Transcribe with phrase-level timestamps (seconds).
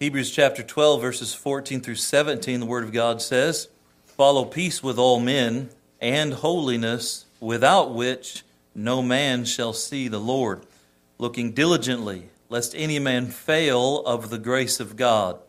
[0.00, 3.66] Hebrews chapter 12, verses 14 through 17, the Word of God says,
[4.06, 8.44] Follow peace with all men and holiness, without which
[8.76, 10.64] no man shall see the Lord,
[11.18, 15.40] looking diligently, lest any man fail of the grace of God,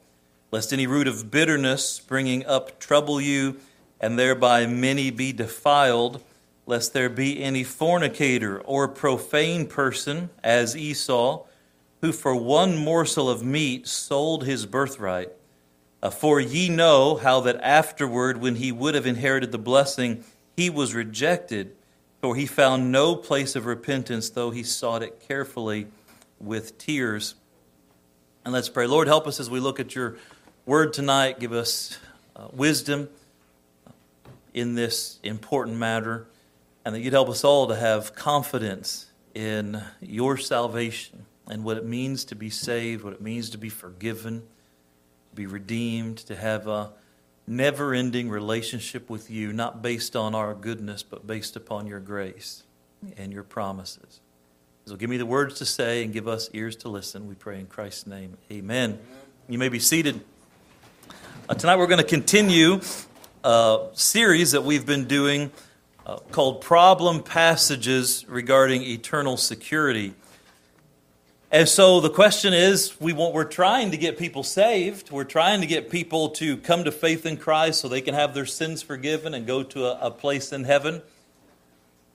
[0.52, 3.58] lest any root of bitterness springing up trouble you,
[4.02, 6.24] and thereby many be defiled,
[6.66, 11.46] lest there be any fornicator or profane person, as Esau
[12.02, 15.32] who for one morsel of meat sold his birthright.
[16.02, 20.24] Uh, for ye know how that afterward, when he would have inherited the blessing,
[20.56, 21.76] he was rejected,
[22.22, 25.88] for he found no place of repentance, though he sought it carefully
[26.40, 27.36] with tears.
[28.46, 28.88] And let's pray.
[28.88, 30.16] Lord, help us as we look at your
[30.66, 31.40] word tonight.
[31.40, 31.98] Give us
[32.34, 33.10] uh, wisdom
[34.54, 36.28] in this important matter,
[36.86, 41.86] and that you'd help us all to have confidence in your salvation and what it
[41.86, 44.44] means to be saved, what it means to be forgiven,
[45.34, 46.92] be redeemed, to have a
[47.48, 52.64] never ending relationship with you, not based on our goodness, but based upon your grace
[53.18, 54.22] and your promises.
[54.86, 57.28] So give me the words to say and give us ears to listen.
[57.28, 58.38] We pray in Christ's name.
[58.52, 59.00] Amen.
[59.48, 60.22] You may be seated.
[61.48, 62.80] Uh, tonight we're going to continue
[63.44, 65.52] a series that we've been doing
[66.06, 70.14] uh, called Problem Passages Regarding Eternal Security.
[71.52, 75.10] And so the question is we want, we're trying to get people saved.
[75.10, 78.36] We're trying to get people to come to faith in Christ so they can have
[78.36, 81.02] their sins forgiven and go to a, a place in heaven.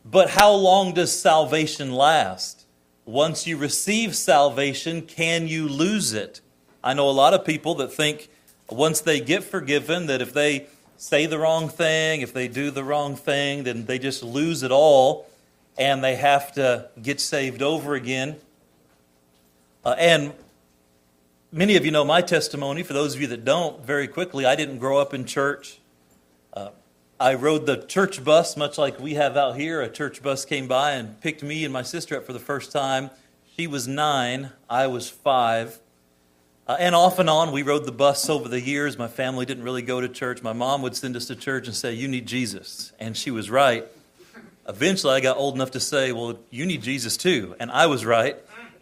[0.05, 2.67] But how long does salvation last?
[3.07, 6.41] Once you receive salvation, can you lose it?
[6.83, 8.29] I know a lot of people that think
[8.71, 12.85] once they get forgiven, that if they say the wrong thing, if they do the
[12.85, 15.27] wrong thing, then they just lose it all
[15.77, 18.37] and they have to get saved over again.
[19.85, 20.33] Uh, and
[21.53, 22.83] many of you know my testimony.
[22.83, 25.79] For those of you that don't, very quickly, I didn't grow up in church.
[26.55, 26.71] Uh,
[27.21, 29.83] I rode the church bus, much like we have out here.
[29.83, 32.73] A church bus came by and picked me and my sister up for the first
[32.73, 33.11] time.
[33.57, 35.79] She was nine, I was five.
[36.67, 38.97] Uh, and off and on, we rode the bus over the years.
[38.97, 40.43] My family didn't really go to church.
[40.43, 42.93] My mom would send us to church and say, You need Jesus.
[42.99, 43.87] And she was right.
[44.67, 47.55] Eventually, I got old enough to say, Well, you need Jesus too.
[47.61, 48.39] And I was right.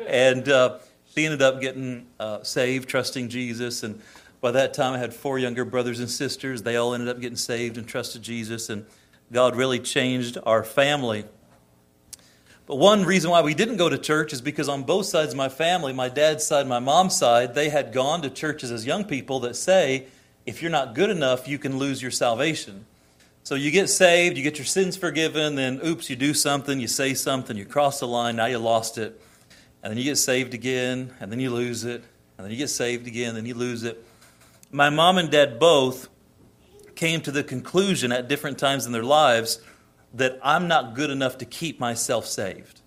[0.07, 0.79] And uh,
[1.15, 3.83] she ended up getting uh, saved, trusting Jesus.
[3.83, 4.01] And
[4.41, 6.63] by that time, I had four younger brothers and sisters.
[6.63, 8.71] They all ended up getting saved and trusted Jesus.
[8.71, 8.87] And
[9.31, 11.25] God really changed our family.
[12.67, 15.37] But one reason why we didn't go to church is because on both sides of
[15.37, 19.05] my family, my dad's side, my mom's side, they had gone to churches as young
[19.05, 20.07] people that say,
[20.47, 22.87] if you're not good enough, you can lose your salvation.
[23.45, 26.87] So you get saved, you get your sins forgiven, then oops, you do something, you
[26.89, 29.21] say something, you cross the line, now you lost it
[29.83, 32.05] and then you get saved again, and then you lose it,
[32.39, 34.05] and then you get saved again, and then you lose it.
[34.71, 36.09] My mom and dad both
[36.95, 39.61] came to the conclusion at different times in their lives
[40.15, 42.81] that I'm not good enough to keep myself saved.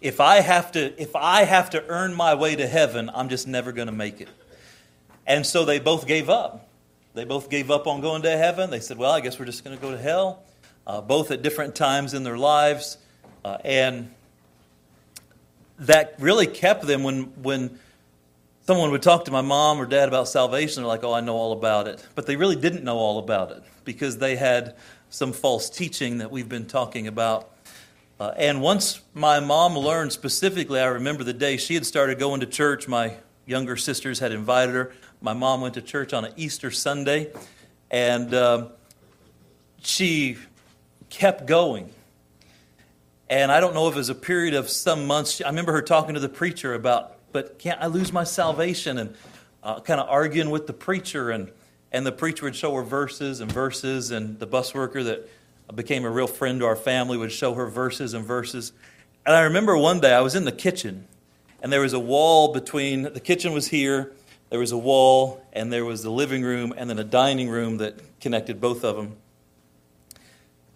[0.00, 3.46] If I have to, if I have to earn my way to heaven, I'm just
[3.46, 4.28] never going to make it.
[5.26, 6.68] And so they both gave up.
[7.14, 8.70] They both gave up on going to heaven.
[8.70, 10.42] They said, "Well, I guess we're just going to go to hell."
[10.86, 12.98] Uh, both at different times in their lives,
[13.44, 14.12] uh, and
[15.78, 17.78] that really kept them when, when
[18.66, 21.34] someone would talk to my mom or dad about salvation, they're like, oh, I know
[21.34, 22.06] all about it.
[22.14, 24.76] But they really didn't know all about it because they had
[25.10, 27.50] some false teaching that we've been talking about.
[28.18, 32.40] Uh, and once my mom learned specifically, I remember the day she had started going
[32.40, 32.86] to church.
[32.88, 34.92] My younger sisters had invited her.
[35.20, 37.32] My mom went to church on an Easter Sunday,
[37.90, 38.68] and um,
[39.82, 40.36] she
[41.10, 41.90] kept going.
[43.28, 45.40] And I don't know if it was a period of some months.
[45.40, 48.98] I remember her talking to the preacher about, but can't I lose my salvation?
[48.98, 49.14] And
[49.62, 51.30] uh, kind of arguing with the preacher.
[51.30, 51.50] And,
[51.90, 54.10] and the preacher would show her verses and verses.
[54.10, 55.28] And the bus worker that
[55.74, 58.72] became a real friend to our family would show her verses and verses.
[59.24, 61.06] And I remember one day I was in the kitchen,
[61.62, 64.12] and there was a wall between the kitchen was here,
[64.50, 67.78] there was a wall, and there was the living room, and then a dining room
[67.78, 69.16] that connected both of them.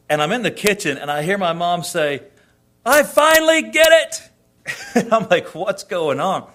[0.09, 2.23] And I'm in the kitchen, and I hear my mom say,
[2.89, 5.09] I finally get it.
[5.13, 6.51] I'm like, what's going on?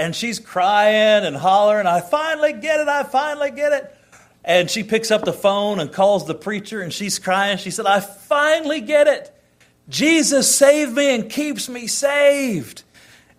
[0.00, 3.96] And she's crying and hollering, I finally get it, I finally get it.
[4.44, 7.58] And she picks up the phone and calls the preacher, and she's crying.
[7.58, 9.32] She said, I finally get it.
[9.88, 12.82] Jesus saved me and keeps me saved.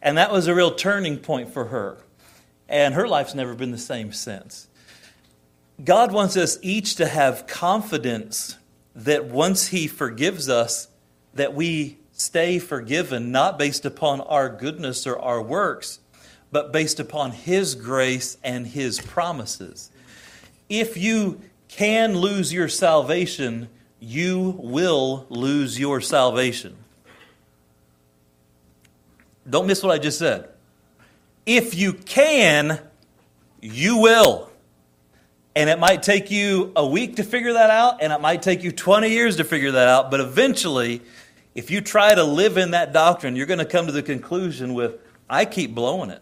[0.01, 1.97] And that was a real turning point for her.
[2.69, 4.67] And her life's never been the same since.
[5.83, 8.57] God wants us each to have confidence
[8.95, 10.87] that once He forgives us,
[11.33, 15.99] that we stay forgiven, not based upon our goodness or our works,
[16.51, 19.91] but based upon His grace and His promises.
[20.67, 23.69] If you can lose your salvation,
[23.99, 26.75] you will lose your salvation.
[29.49, 30.49] Don't miss what I just said.
[31.45, 32.79] If you can,
[33.61, 34.49] you will.
[35.55, 38.63] And it might take you a week to figure that out, and it might take
[38.63, 41.01] you 20 years to figure that out, but eventually,
[41.57, 44.75] if you try to live in that doctrine, you're going to come to the conclusion
[44.75, 46.21] with, I keep blowing it.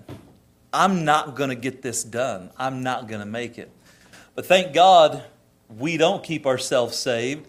[0.71, 2.51] I'm not going to get this done.
[2.57, 3.69] I'm not going to make it.
[4.33, 5.25] But thank God
[5.67, 7.47] we don't keep ourselves saved.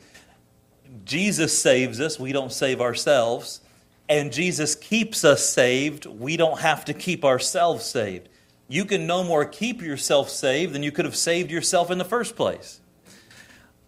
[1.04, 3.60] Jesus saves us, we don't save ourselves.
[4.08, 8.28] And Jesus keeps us saved, we don't have to keep ourselves saved.
[8.66, 12.04] You can no more keep yourself saved than you could have saved yourself in the
[12.04, 12.80] first place.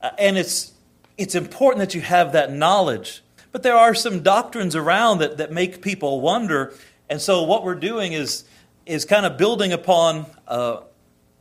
[0.01, 0.73] Uh, and it's,
[1.17, 3.25] it's important that you have that knowledge.
[3.53, 6.75] But there are some doctrines around that, that make people wonder.
[7.09, 8.45] And so, what we're doing is,
[8.87, 10.81] is kind of building upon uh,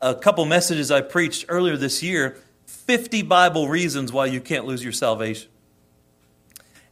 [0.01, 4.83] a couple messages I preached earlier this year 50 Bible reasons why you can't lose
[4.83, 5.49] your salvation.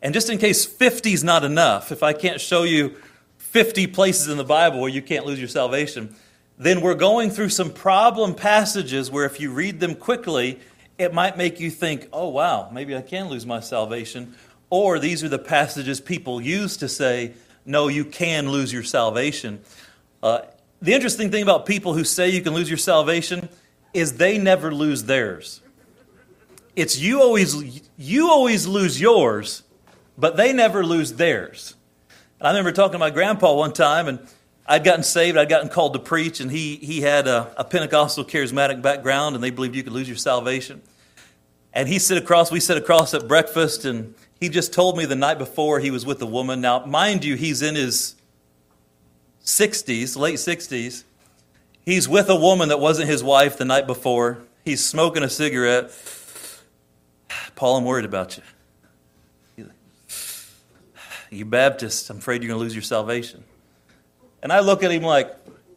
[0.02, 2.96] And just in case 50 is not enough, if I can't show you
[3.38, 6.16] 50 places in the Bible where you can't lose your salvation,
[6.58, 10.60] then we're going through some problem passages where if you read them quickly,
[10.98, 14.36] it might make you think, oh, wow, maybe I can lose my salvation.
[14.70, 17.34] Or these are the passages people use to say,
[17.66, 19.62] no, you can lose your salvation.
[20.22, 20.42] Uh,
[20.82, 23.50] the interesting thing about people who say you can lose your salvation
[23.94, 25.62] is they never lose theirs.
[26.76, 29.64] It's you always you always lose yours,
[30.18, 31.76] but they never lose theirs.
[32.40, 34.20] And I remember talking to my grandpa one time, and
[34.68, 38.26] I'd gotten saved, I'd gotten called to preach, and he, he had a, a Pentecostal
[38.26, 40.82] charismatic background, and they believed you could lose your salvation.
[41.72, 45.16] And he sit across, we sit across at breakfast, and he just told me the
[45.16, 46.62] night before he was with a woman.
[46.62, 48.16] Now, mind you, he's in his
[49.44, 51.04] 60s, late 60s.
[51.86, 54.40] He's with a woman that wasn't his wife the night before.
[54.64, 55.92] He's smoking a cigarette.
[57.56, 58.44] Paul, I'm worried about you.
[61.32, 63.44] You Baptist, I'm afraid you're going to lose your salvation.
[64.42, 65.36] And I look at him like,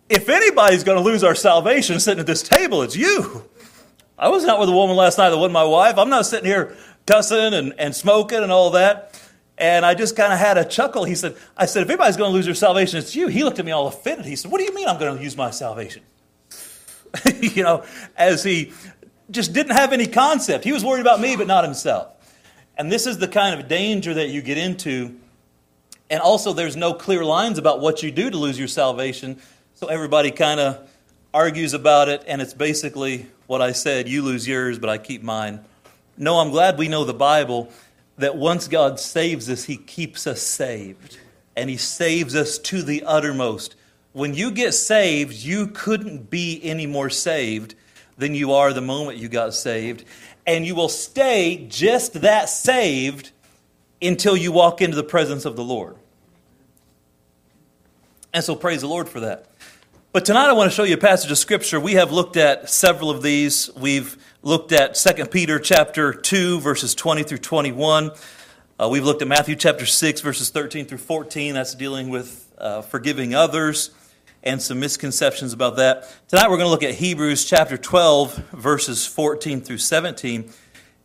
[0.08, 3.44] if anybody's going to lose our salvation sitting at this table, it's you.
[4.18, 5.98] I was out with a woman last night that wasn't my wife.
[5.98, 6.76] I'm not sitting here
[7.08, 9.20] cussing and, and smoking and all that.
[9.56, 11.04] And I just kind of had a chuckle.
[11.04, 13.26] He said, I said, if anybody's going to lose their salvation, it's you.
[13.26, 14.26] He looked at me all offended.
[14.26, 16.02] He said, What do you mean I'm going to lose my salvation?
[17.40, 17.84] you know,
[18.16, 18.72] as he
[19.30, 20.64] just didn't have any concept.
[20.64, 22.12] He was worried about me, but not himself.
[22.76, 25.18] And this is the kind of danger that you get into.
[26.10, 29.40] And also, there's no clear lines about what you do to lose your salvation.
[29.74, 30.88] So everybody kind of
[31.34, 35.22] argues about it, and it's basically what I said you lose yours, but I keep
[35.22, 35.60] mine.
[36.20, 37.70] No, I'm glad we know the Bible
[38.16, 41.16] that once God saves us, He keeps us saved,
[41.56, 43.76] and He saves us to the uttermost.
[44.12, 47.76] When you get saved, you couldn't be any more saved
[48.16, 50.04] than you are the moment you got saved.
[50.44, 53.30] And you will stay just that saved
[54.02, 55.94] until you walk into the presence of the Lord.
[58.34, 59.46] And so praise the Lord for that.
[60.10, 61.78] But tonight I want to show you a passage of scripture.
[61.78, 63.70] We have looked at several of these.
[63.76, 68.12] We've looked at 2 Peter chapter 2 verses 20 through 21.
[68.78, 71.54] Uh, we've looked at Matthew chapter 6 verses 13 through 14.
[71.54, 73.90] That's dealing with uh, forgiving others
[74.44, 76.08] and some misconceptions about that.
[76.28, 80.52] Tonight we're going to look at Hebrews chapter 12, verses 14 through 17.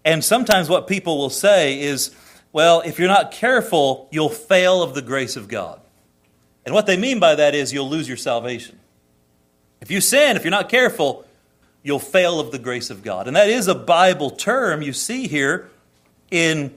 [0.06, 2.16] And sometimes what people will say is,
[2.52, 5.82] well, if you're not careful, you'll fail of the grace of God.
[6.66, 8.80] And what they mean by that is you'll lose your salvation.
[9.82, 11.26] If you sin, if you're not careful,
[11.84, 13.28] you'll fail of the grace of God.
[13.28, 15.70] And that is a Bible term you see here
[16.32, 16.74] in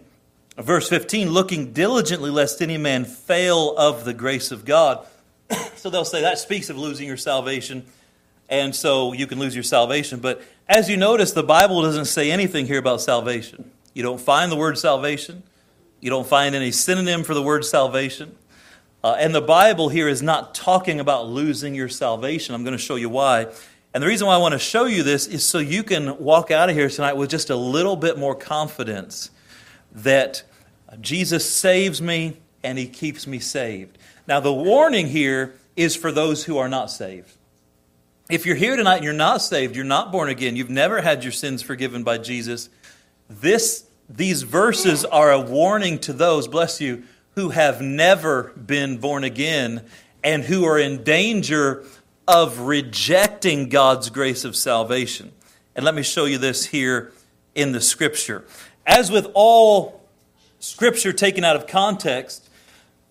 [0.58, 5.06] verse 15 looking diligently lest any man fail of the grace of God.
[5.76, 7.84] so they'll say that speaks of losing your salvation,
[8.48, 10.20] and so you can lose your salvation.
[10.20, 13.70] But as you notice, the Bible doesn't say anything here about salvation.
[13.94, 15.42] You don't find the word salvation,
[16.00, 18.36] you don't find any synonym for the word salvation.
[19.04, 22.56] Uh, and the Bible here is not talking about losing your salvation.
[22.56, 23.46] I'm going to show you why.
[23.96, 26.50] And the reason why I want to show you this is so you can walk
[26.50, 29.30] out of here tonight with just a little bit more confidence
[29.90, 30.42] that
[31.00, 33.96] Jesus saves me and he keeps me saved.
[34.28, 37.32] Now, the warning here is for those who are not saved.
[38.28, 41.24] If you're here tonight and you're not saved, you're not born again, you've never had
[41.24, 42.68] your sins forgiven by Jesus,
[43.30, 49.24] this, these verses are a warning to those, bless you, who have never been born
[49.24, 49.86] again
[50.22, 51.82] and who are in danger
[52.28, 55.32] of rejecting God's grace of salvation.
[55.74, 57.12] And let me show you this here
[57.54, 58.44] in the scripture.
[58.86, 60.02] As with all
[60.58, 62.48] scripture taken out of context,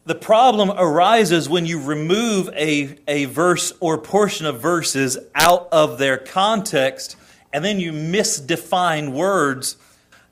[0.05, 5.98] the problem arises when you remove a, a verse or portion of verses out of
[5.98, 7.15] their context
[7.55, 9.77] and then you misdefine words.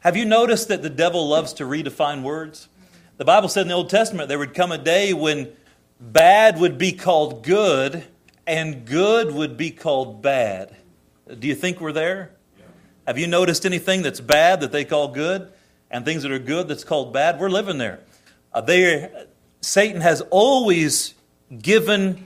[0.02, 2.68] Have you noticed that the devil loves to redefine words?
[3.16, 5.54] The Bible said in the Old Testament there would come a day when
[6.02, 8.04] bad would be called good
[8.46, 10.76] and good would be called bad.
[11.40, 12.32] Do you think we're there?
[13.08, 15.52] Have you noticed anything that's bad that they call good
[15.92, 17.40] and things that are good that's called bad?
[17.40, 18.00] We're living there.
[18.54, 19.10] Uh, they,
[19.62, 21.14] Satan has always
[21.62, 22.24] given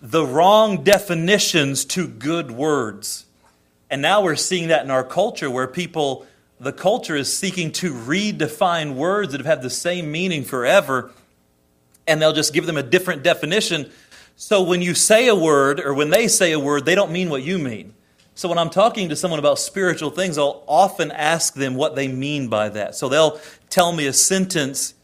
[0.00, 3.26] the wrong definitions to good words.
[3.90, 6.26] And now we're seeing that in our culture where people,
[6.60, 11.10] the culture is seeking to redefine words that have had the same meaning forever,
[12.06, 13.90] and they'll just give them a different definition.
[14.36, 17.30] So when you say a word, or when they say a word, they don't mean
[17.30, 17.94] what you mean.
[18.34, 22.08] So when I'm talking to someone about spiritual things, I'll often ask them what they
[22.08, 22.96] mean by that.
[22.96, 24.94] So they'll tell me a sentence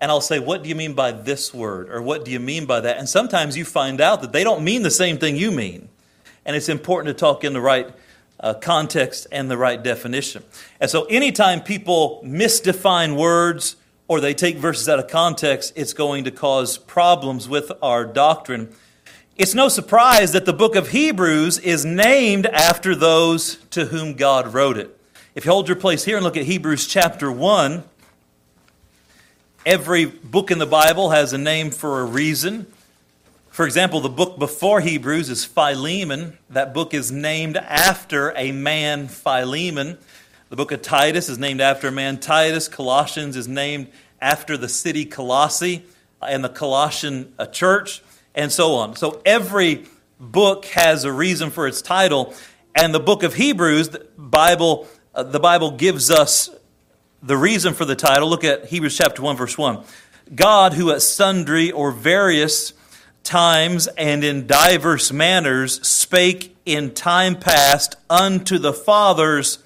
[0.00, 1.90] and I'll say, What do you mean by this word?
[1.90, 2.98] Or what do you mean by that?
[2.98, 5.88] And sometimes you find out that they don't mean the same thing you mean.
[6.44, 7.88] And it's important to talk in the right
[8.38, 10.44] uh, context and the right definition.
[10.80, 13.76] And so anytime people misdefine words
[14.08, 18.72] or they take verses out of context, it's going to cause problems with our doctrine.
[19.36, 24.54] It's no surprise that the book of Hebrews is named after those to whom God
[24.54, 24.96] wrote it.
[25.34, 27.84] If you hold your place here and look at Hebrews chapter 1,
[29.66, 32.72] every book in the Bible has a name for a reason.
[33.50, 36.38] For example, the book before Hebrews is Philemon.
[36.48, 39.98] That book is named after a man, Philemon.
[40.56, 42.66] The book of Titus is named after a man, Titus.
[42.66, 43.88] Colossians is named
[44.22, 45.84] after the city Colossae
[46.22, 48.02] and the Colossian uh, church
[48.34, 48.96] and so on.
[48.96, 49.84] So every
[50.18, 52.32] book has a reason for its title,
[52.74, 56.48] and the book of Hebrews, the Bible, uh, the Bible gives us
[57.22, 58.26] the reason for the title.
[58.26, 59.84] Look at Hebrews chapter 1 verse 1.
[60.34, 62.72] God who at sundry or various
[63.24, 69.58] times and in diverse manners spake in time past unto the fathers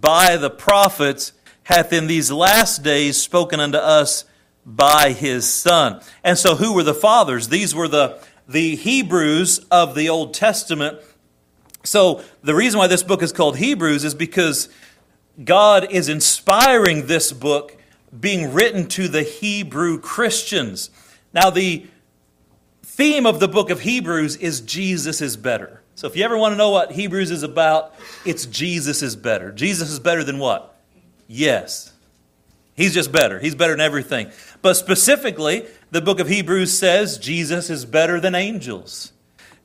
[0.00, 1.32] by the prophets
[1.64, 4.24] hath in these last days spoken unto us
[4.66, 6.00] by his son.
[6.22, 7.48] And so, who were the fathers?
[7.48, 10.98] These were the, the Hebrews of the Old Testament.
[11.84, 14.68] So, the reason why this book is called Hebrews is because
[15.42, 17.76] God is inspiring this book
[18.18, 20.90] being written to the Hebrew Christians.
[21.32, 21.86] Now, the
[22.82, 25.82] theme of the book of Hebrews is Jesus is better.
[25.96, 29.52] So, if you ever want to know what Hebrews is about, it's Jesus is better.
[29.52, 30.76] Jesus is better than what?
[31.28, 31.92] Yes.
[32.74, 33.38] He's just better.
[33.38, 34.30] He's better than everything.
[34.60, 39.12] But specifically, the book of Hebrews says Jesus is better than angels.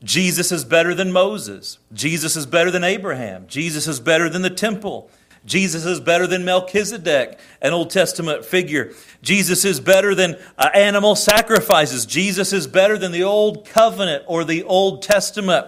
[0.04, 1.80] Jesus is better than Moses.
[1.92, 3.48] Jesus is better than Abraham.
[3.48, 5.10] Jesus is better than the temple.
[5.46, 8.94] Jesus is better than Melchizedek, an Old Testament figure.
[9.22, 12.06] Jesus is better than uh, animal sacrifices.
[12.06, 15.68] Jesus is better than the Old Covenant or the Old Testament.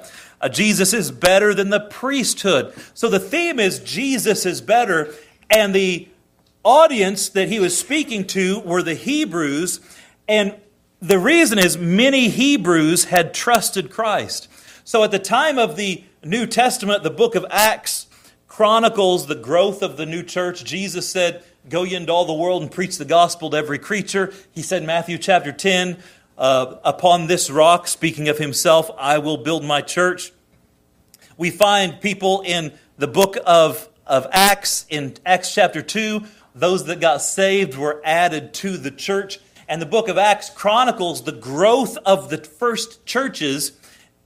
[0.50, 2.74] Jesus is better than the priesthood.
[2.94, 5.14] So the theme is Jesus is better,
[5.50, 6.08] and the
[6.64, 9.80] audience that he was speaking to were the Hebrews,
[10.28, 10.56] and
[11.02, 14.48] the reason is many Hebrews had trusted Christ.
[14.84, 18.08] So at the time of the New Testament, the book of Acts
[18.48, 20.64] chronicles the growth of the new church.
[20.64, 24.34] Jesus said, Go ye into all the world and preach the gospel to every creature.
[24.52, 25.98] He said, Matthew chapter 10,
[26.42, 30.34] uh, Upon this rock, speaking of himself, I will build my church.
[31.38, 36.24] We find people in the book of, of Acts, in Acts chapter 2,
[36.56, 39.40] those that got saved were added to the church.
[39.70, 43.74] And the book of Acts chronicles the growth of the first churches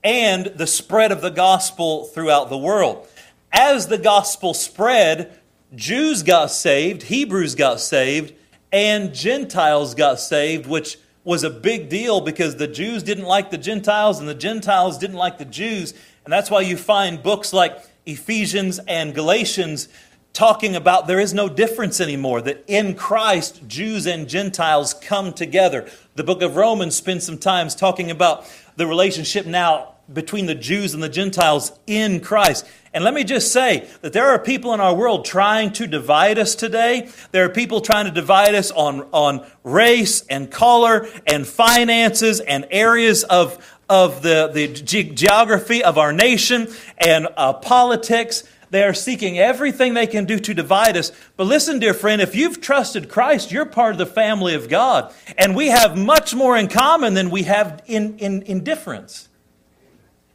[0.02, 3.06] and the spread of the gospel throughout the world.
[3.52, 5.38] As the gospel spread,
[5.74, 8.32] Jews got saved, Hebrews got saved,
[8.72, 10.96] and Gentiles got saved, which
[11.26, 15.16] was a big deal because the Jews didn't like the Gentiles and the Gentiles didn't
[15.16, 15.92] like the Jews.
[16.24, 19.88] And that's why you find books like Ephesians and Galatians
[20.32, 25.90] talking about there is no difference anymore, that in Christ, Jews and Gentiles come together.
[26.14, 30.94] The book of Romans spends some times talking about the relationship now between the Jews
[30.94, 32.66] and the Gentiles in Christ.
[32.94, 36.38] And let me just say that there are people in our world trying to divide
[36.38, 37.10] us today.
[37.32, 42.66] There are people trying to divide us on, on race and color and finances and
[42.70, 48.44] areas of, of the, the ge- geography of our nation and uh, politics.
[48.70, 51.12] They are seeking everything they can do to divide us.
[51.36, 55.12] But listen, dear friend, if you've trusted Christ, you're part of the family of God.
[55.36, 59.28] And we have much more in common than we have in, in, in difference.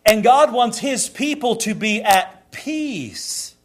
[0.06, 3.56] And God wants His people to be at peace.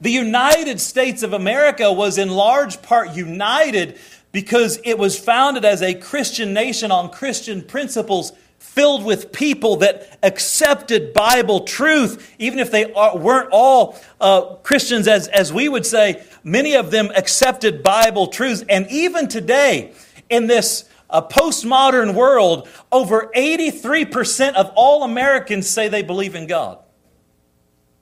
[0.00, 3.98] The United States of America was in large part united
[4.32, 10.18] because it was founded as a Christian nation on Christian principles, filled with people that
[10.22, 16.22] accepted Bible truth, even if they weren't all uh, Christians, as, as we would say,
[16.44, 18.64] many of them accepted Bible truths.
[18.68, 19.92] And even today,
[20.30, 26.78] in this uh, postmodern world, over 83% of all Americans say they believe in God.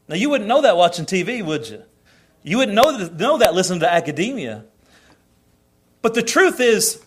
[0.08, 1.82] Now, you wouldn't know that watching TV, would you?
[2.42, 4.64] You wouldn't know that, know that listening to academia.
[6.00, 7.04] But the truth is,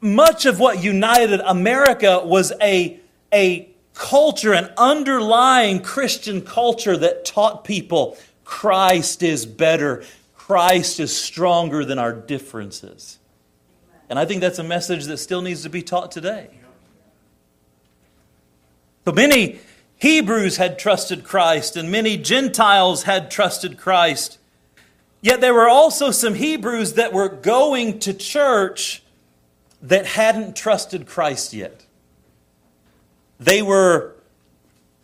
[0.00, 3.00] much of what united America was a,
[3.32, 11.84] a culture, an underlying Christian culture that taught people Christ is better, Christ is stronger
[11.84, 13.18] than our differences.
[14.08, 16.48] And I think that's a message that still needs to be taught today.
[19.04, 19.60] So many
[19.98, 24.38] Hebrews had trusted Christ, and many Gentiles had trusted Christ.
[25.20, 29.02] Yet there were also some Hebrews that were going to church
[29.82, 31.84] that hadn't trusted Christ yet.
[33.40, 34.14] They were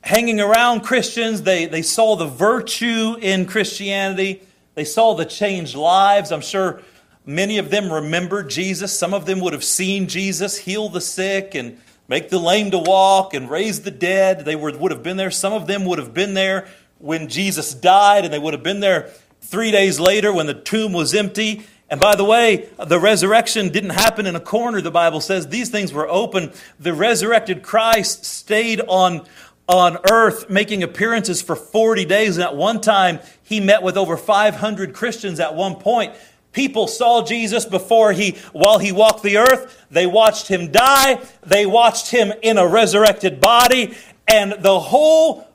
[0.02, 4.42] hanging around Christians, they, they saw the virtue in Christianity,
[4.75, 6.32] they saw the changed lives.
[6.32, 6.82] I'm sure
[7.25, 8.97] many of them remembered Jesus.
[8.97, 12.79] Some of them would have seen Jesus heal the sick and make the lame to
[12.79, 14.45] walk and raise the dead.
[14.45, 15.31] They were, would have been there.
[15.31, 18.81] Some of them would have been there when Jesus died, and they would have been
[18.81, 19.11] there
[19.41, 21.64] three days later when the tomb was empty.
[21.91, 25.49] And by the way, the resurrection didn't happen in a corner, the Bible says.
[25.49, 26.52] These things were open.
[26.81, 29.26] The resurrected Christ stayed on,
[29.69, 32.38] on earth making appearances for 40 days.
[32.38, 36.14] And at one time, he met with over 500 Christians at one point.
[36.52, 39.87] People saw Jesus before he, while he walked the earth.
[39.90, 41.21] They watched him die.
[41.44, 43.94] They watched him in a resurrected body.
[44.28, 45.49] And the whole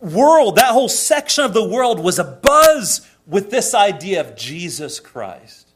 [0.00, 5.72] world, that whole section of the world was abuzz with this idea of Jesus Christ.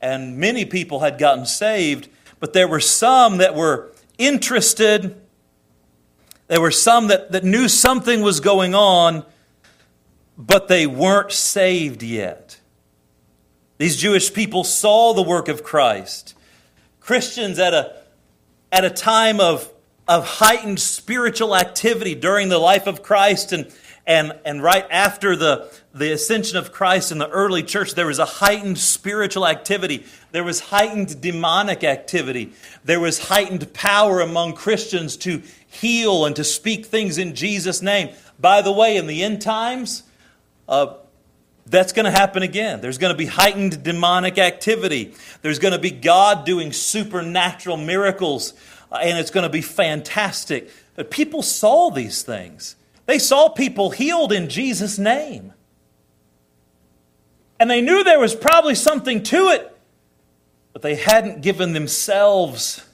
[0.00, 2.08] And many people had gotten saved,
[2.40, 5.20] but there were some that were interested.
[6.48, 9.24] There were some that, that knew something was going on,
[10.36, 12.60] but they weren't saved yet.
[13.78, 16.34] These Jewish people saw the work of Christ.
[17.00, 17.96] Christians at a,
[18.70, 19.70] at a time of,
[20.06, 23.70] of heightened spiritual activity during the life of Christ and,
[24.06, 28.18] and, and right after the, the ascension of Christ in the early church, there was
[28.18, 30.06] a heightened spiritual activity.
[30.30, 32.52] There was heightened demonic activity.
[32.84, 38.14] There was heightened power among Christians to heal and to speak things in Jesus' name.
[38.38, 40.04] By the way, in the end times,
[40.68, 40.94] uh,
[41.66, 42.80] that's going to happen again.
[42.80, 45.14] There's going to be heightened demonic activity.
[45.42, 48.52] There's going to be God doing supernatural miracles,
[48.92, 50.70] uh, and it's going to be fantastic.
[50.94, 52.76] But people saw these things.
[53.06, 55.52] They saw people healed in Jesus' name.
[57.58, 59.74] And they knew there was probably something to it,
[60.72, 62.84] but they hadn't given themselves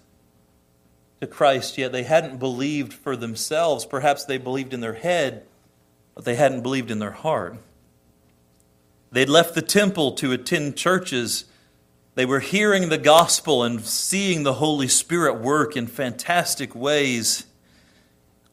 [1.20, 1.92] to Christ yet.
[1.92, 3.84] They hadn't believed for themselves.
[3.84, 5.44] Perhaps they believed in their head,
[6.14, 7.56] but they hadn't believed in their heart.
[9.12, 11.44] They'd left the temple to attend churches.
[12.14, 17.46] They were hearing the gospel and seeing the Holy Spirit work in fantastic ways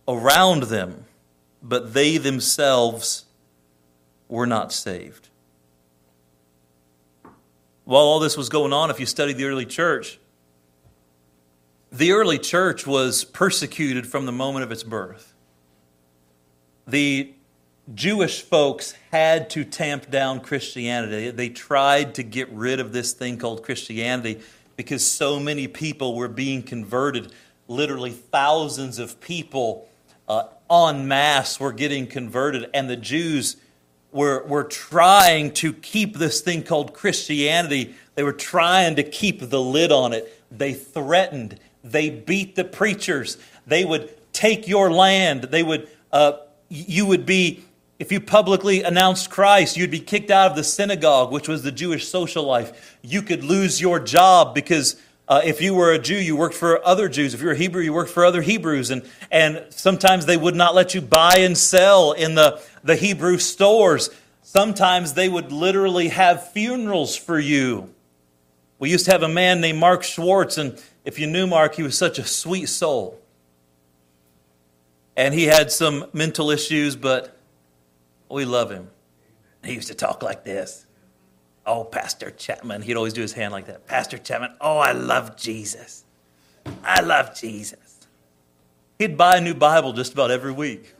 [0.08, 1.06] around them,
[1.62, 3.26] but they themselves
[4.28, 5.30] were not saved.
[7.84, 10.20] While all this was going on, if you study the early church,
[11.92, 15.34] the early church was persecuted from the moment of its birth.
[16.86, 17.34] The
[17.94, 21.32] Jewish folks had to tamp down Christianity.
[21.32, 24.42] They tried to get rid of this thing called Christianity
[24.76, 27.32] because so many people were being converted.
[27.68, 29.88] Literally, thousands of people
[30.28, 33.56] uh, en masse were getting converted, and the Jews
[34.12, 37.96] were, were trying to keep this thing called Christianity.
[38.16, 40.44] They were trying to keep the lid on it.
[40.52, 45.88] They threatened, they beat the preachers, they would take your land, they would.
[46.12, 46.34] Uh,
[46.70, 47.64] you would be
[48.00, 51.72] if you publicly announced Christ, you'd be kicked out of the synagogue, which was the
[51.72, 52.98] Jewish social life.
[53.02, 56.86] You could lose your job because uh, if you were a Jew, you worked for
[56.86, 57.34] other Jews.
[57.34, 58.92] If you were a Hebrew, you worked for other Hebrews.
[58.92, 63.40] And, and sometimes they would not let you buy and sell in the, the Hebrew
[63.40, 64.10] stores.
[64.44, 67.94] Sometimes they would literally have funerals for you.
[68.80, 71.84] We used to have a man named Mark Schwartz, and if you knew Mark, he
[71.84, 73.20] was such a sweet soul.
[75.16, 77.37] And he had some mental issues, but
[78.36, 78.90] we love him.
[79.64, 80.86] He used to talk like this.
[81.66, 82.82] Oh, Pastor Chapman.
[82.82, 83.88] He'd always do his hand like that.
[83.88, 86.06] Pastor Chapman, oh, I love Jesus.
[86.84, 88.08] I love Jesus.
[89.00, 90.94] He'd buy a new Bible just about every week.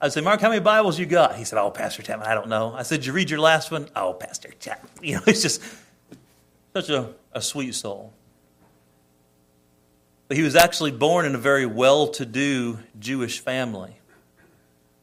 [0.00, 1.36] I'd say, Mark, how many Bibles you got?
[1.36, 2.74] He said, Oh, Pastor Chapman, I don't know.
[2.74, 3.88] I said, you read your last one?
[3.96, 4.90] Oh, Pastor Chapman.
[5.02, 5.62] You know, it's just,
[6.74, 8.12] such a, a sweet soul.
[10.28, 13.96] But he was actually born in a very well to do Jewish family.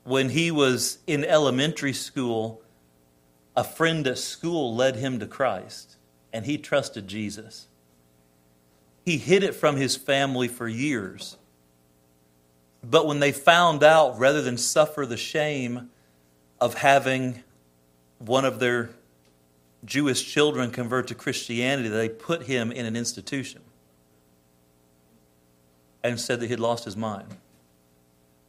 [0.03, 2.61] When he was in elementary school,
[3.55, 5.97] a friend at school led him to Christ,
[6.31, 7.67] and he trusted Jesus.
[9.05, 11.37] He hid it from his family for years.
[12.83, 15.89] But when they found out, rather than suffer the shame
[16.59, 17.43] of having
[18.19, 18.89] one of their
[19.85, 23.61] Jewish children convert to Christianity, they put him in an institution
[26.03, 27.37] and said that he'd lost his mind.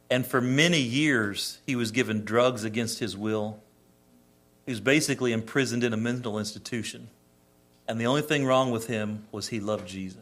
[0.09, 3.59] And for many years, he was given drugs against his will.
[4.65, 7.09] He was basically imprisoned in a mental institution.
[7.87, 10.19] And the only thing wrong with him was he loved Jesus.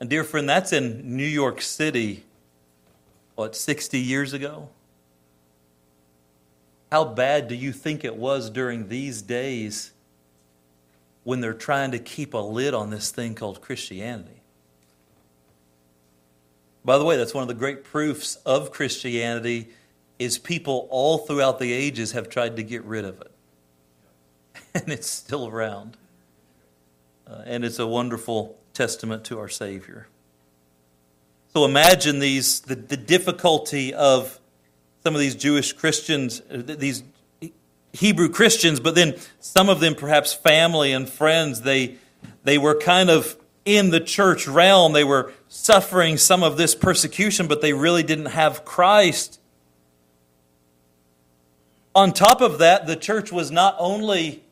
[0.00, 2.24] And, dear friend, that's in New York City,
[3.36, 4.68] what, 60 years ago?
[6.92, 9.92] How bad do you think it was during these days
[11.22, 14.43] when they're trying to keep a lid on this thing called Christianity?
[16.84, 19.68] By the way, that's one of the great proofs of Christianity
[20.18, 23.30] is people all throughout the ages have tried to get rid of it.
[24.74, 25.96] And it's still around.
[27.28, 30.08] Uh, and it's a wonderful testament to our Savior.
[31.52, 34.40] So imagine these the, the difficulty of
[35.04, 37.04] some of these Jewish Christians, uh, these
[37.92, 41.96] Hebrew Christians, but then some of them perhaps family and friends, they,
[42.42, 44.92] they were kind of in the church realm.
[44.92, 49.40] They were suffering some of this persecution, but they really didn't have Christ.
[51.94, 54.42] On top of that, the church was not only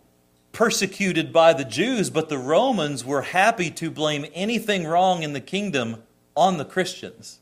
[0.53, 5.40] persecuted by the Jews, but the Romans were happy to blame anything wrong in the
[5.40, 6.03] kingdom
[6.37, 7.40] on the Christians.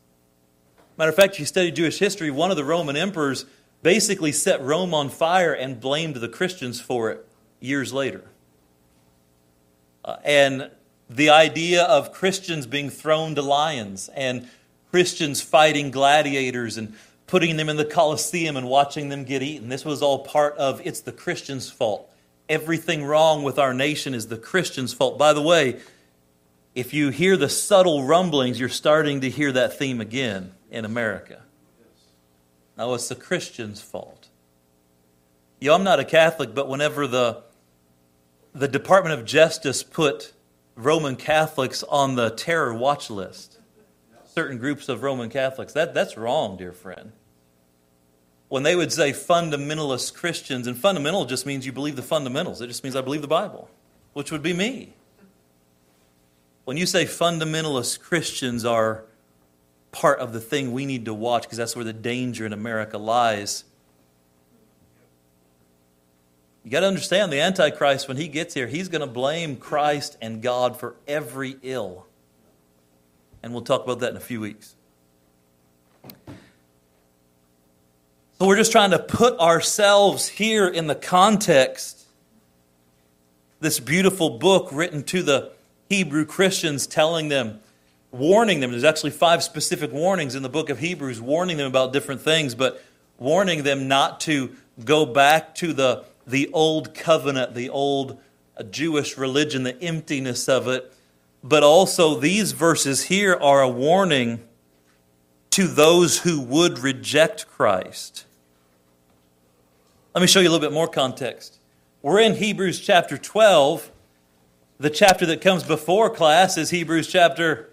[0.97, 3.45] Matter of fact, you study Jewish history, one of the Roman emperors
[3.83, 7.27] basically set Rome on fire and blamed the Christians for it
[7.59, 8.23] years later.
[10.03, 10.69] Uh, and
[11.15, 14.47] the idea of Christians being thrown to lions and
[14.89, 16.95] Christians fighting gladiators and
[17.27, 20.81] putting them in the Colosseum and watching them get eaten, this was all part of
[20.85, 22.11] it's the Christians' fault
[22.51, 25.17] everything wrong with our nation is the Christian's fault.
[25.17, 25.79] By the way,
[26.75, 31.41] if you hear the subtle rumblings, you're starting to hear that theme again in America.
[32.77, 34.27] Now, it's the Christian's fault.
[35.61, 37.41] You know, I'm not a Catholic, but whenever the,
[38.53, 40.33] the Department of Justice put
[40.75, 43.59] Roman Catholics on the terror watch list,
[44.25, 47.11] certain groups of Roman Catholics, that, that's wrong, dear friend
[48.51, 52.67] when they would say fundamentalist Christians, and fundamental just means you believe the fundamentals, it
[52.67, 53.69] just means I believe the Bible,
[54.11, 54.91] which would be me.
[56.65, 59.05] When you say fundamentalist Christians are
[59.93, 62.97] part of the thing we need to watch because that's where the danger in America
[62.97, 63.63] lies.
[66.63, 70.17] You got to understand the Antichrist, when he gets here, he's going to blame Christ
[70.21, 72.05] and God for every ill.
[73.41, 74.75] And we'll talk about that in a few weeks.
[78.37, 82.05] So we're just trying to put ourselves here in the context.
[83.59, 85.51] This beautiful book written to the
[85.89, 87.59] Hebrew Christians, telling them,
[88.11, 88.71] warning them.
[88.71, 92.55] There's actually five specific warnings in the book of Hebrews, warning them about different things,
[92.55, 92.83] but
[93.17, 98.19] warning them not to go back to the, the old covenant, the old
[98.69, 100.93] Jewish religion, the emptiness of it.
[101.43, 104.41] But also, these verses here are a warning
[105.51, 108.25] to those who would reject Christ.
[110.13, 111.59] Let me show you a little bit more context.
[112.01, 113.91] We're in Hebrews chapter 12.
[114.79, 117.69] The chapter that comes before class is Hebrews chapter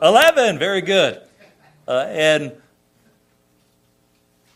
[0.00, 0.58] 11.
[0.58, 1.20] Very good.
[1.86, 2.52] Uh, and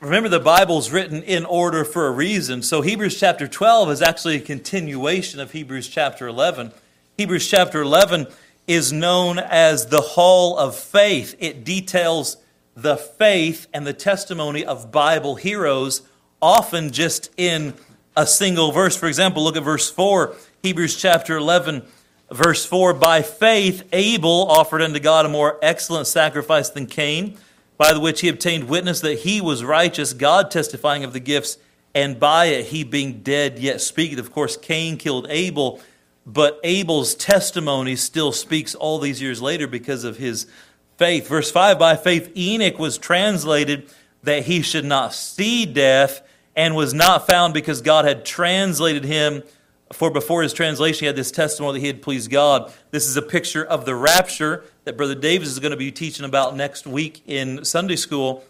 [0.01, 2.63] remember, the Bible's written in order for a reason.
[2.63, 6.73] So, Hebrews chapter 12 is actually a continuation of Hebrews chapter 11.
[7.17, 8.27] Hebrews chapter 11
[8.67, 12.37] is known as the Hall of Faith, it details
[12.75, 16.03] the faith and the testimony of Bible heroes
[16.43, 17.73] often just in
[18.17, 18.97] a single verse.
[18.97, 21.83] For example, look at verse 4, Hebrews chapter 11,
[22.31, 22.95] verse 4.
[22.95, 27.39] By faith, Abel offered unto God a more excellent sacrifice than Cain,
[27.77, 31.59] by the which he obtained witness that he was righteous, God testifying of the gifts,
[31.95, 34.19] and by it he being dead yet speaketh.
[34.19, 35.81] Of course, Cain killed Abel,
[36.27, 40.47] but Abel's testimony still speaks all these years later because of his
[40.97, 41.29] faith.
[41.29, 43.89] Verse 5 By faith, Enoch was translated
[44.23, 46.23] that he should not see death
[46.57, 49.43] and was not found because God had translated him.
[49.93, 52.73] For before his translation, he had this testimony that he had pleased God.
[52.91, 56.25] This is a picture of the rapture that Brother Davis is going to be teaching
[56.25, 58.44] about next week in Sunday school.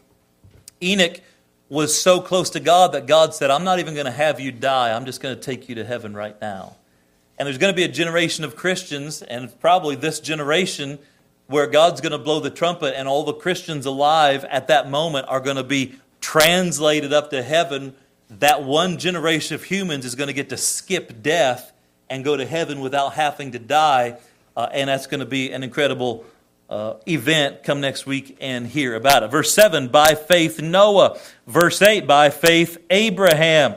[0.82, 1.22] Enoch
[1.70, 4.52] was so close to God that God said, I'm not even going to have you
[4.52, 4.94] die.
[4.94, 6.76] I'm just going to take you to heaven right now.
[7.38, 10.98] And there's going to be a generation of Christians, and probably this generation,
[11.46, 15.26] where God's going to blow the trumpet, and all the Christians alive at that moment
[15.28, 17.94] are going to be translated up to heaven.
[18.28, 21.72] That one generation of humans is going to get to skip death
[22.10, 24.18] and go to heaven without having to die.
[24.56, 26.24] Uh, and that's going to be an incredible
[26.70, 27.62] uh, event.
[27.62, 29.30] Come next week and hear about it.
[29.30, 31.18] Verse 7 by faith Noah.
[31.46, 33.76] Verse 8 by faith Abraham.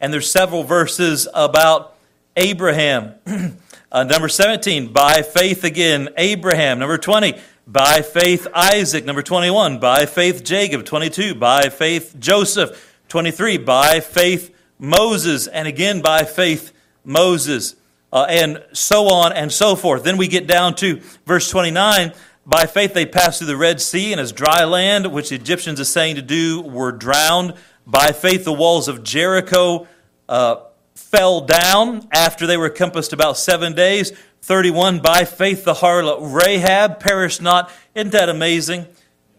[0.00, 1.94] And there's several verses about
[2.36, 3.14] Abraham.
[3.92, 6.78] uh, number 17, by faith again, Abraham.
[6.78, 9.04] Number 20, by faith Isaac.
[9.04, 10.86] Number 21, by faith Jacob.
[10.86, 12.96] 22, by faith Joseph.
[13.08, 15.46] 23, by faith Moses.
[15.48, 16.72] And again, by faith
[17.04, 17.74] Moses
[18.12, 20.04] uh, and so on and so forth.
[20.04, 22.12] Then we get down to verse 29.
[22.46, 25.78] By faith they passed through the Red Sea, and as dry land, which the Egyptians
[25.80, 27.54] are saying to do, were drowned.
[27.86, 29.86] By faith the walls of Jericho
[30.28, 30.56] uh,
[30.94, 34.12] fell down after they were compassed about seven days.
[34.42, 35.00] 31.
[35.00, 37.70] By faith the harlot Rahab perished not.
[37.94, 38.86] Isn't that amazing?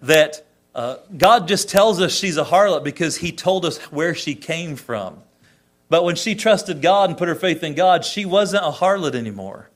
[0.02, 4.36] That uh, God just tells us she's a harlot because he told us where she
[4.36, 5.22] came from.
[5.92, 9.14] But when she trusted God and put her faith in God, she wasn't a harlot
[9.14, 9.70] anymore.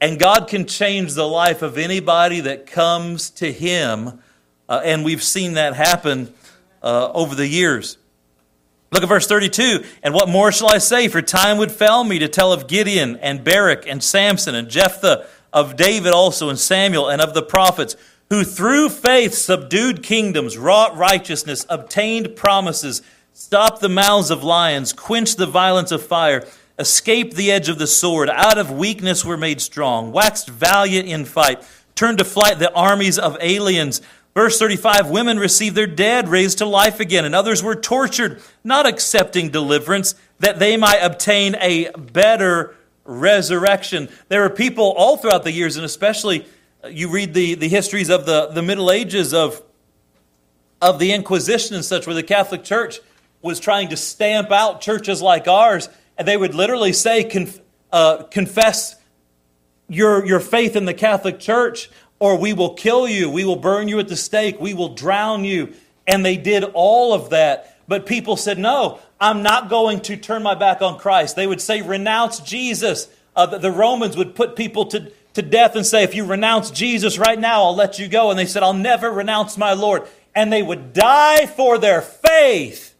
[0.00, 4.20] And God can change the life of anybody that comes to Him.
[4.68, 6.32] Uh, and we've seen that happen
[6.84, 7.98] uh, over the years.
[8.92, 9.84] Look at verse 32.
[10.04, 11.08] And what more shall I say?
[11.08, 15.26] For time would fail me to tell of Gideon and Barak and Samson and Jephthah,
[15.52, 17.96] of David also and Samuel, and of the prophets,
[18.30, 23.02] who through faith subdued kingdoms, wrought righteousness, obtained promises
[23.38, 26.46] Stop the mouths of lions, quench the violence of fire,
[26.78, 28.30] escape the edge of the sword.
[28.30, 31.62] Out of weakness were made strong, waxed valiant in fight,
[31.94, 34.00] turned to flight the armies of aliens.
[34.32, 38.86] Verse 35 Women received their dead raised to life again, and others were tortured, not
[38.86, 44.08] accepting deliverance, that they might obtain a better resurrection.
[44.30, 46.46] There are people all throughout the years, and especially
[46.82, 49.62] uh, you read the, the histories of the, the Middle Ages of,
[50.80, 53.00] of the Inquisition and such, where the Catholic Church
[53.42, 57.60] was trying to stamp out churches like ours, and they would literally say, Conf-
[57.92, 58.96] uh, confess
[59.88, 63.88] your, your faith in the Catholic Church, or we will kill you, we will burn
[63.88, 65.74] you at the stake, we will drown you.
[66.06, 67.76] And they did all of that.
[67.88, 71.36] But people said, No, I'm not going to turn my back on Christ.
[71.36, 73.08] They would say, Renounce Jesus.
[73.34, 76.70] Uh, the, the Romans would put people to, to death and say, If you renounce
[76.70, 78.30] Jesus right now, I'll let you go.
[78.30, 80.06] And they said, I'll never renounce my Lord.
[80.34, 82.94] And they would die for their faith.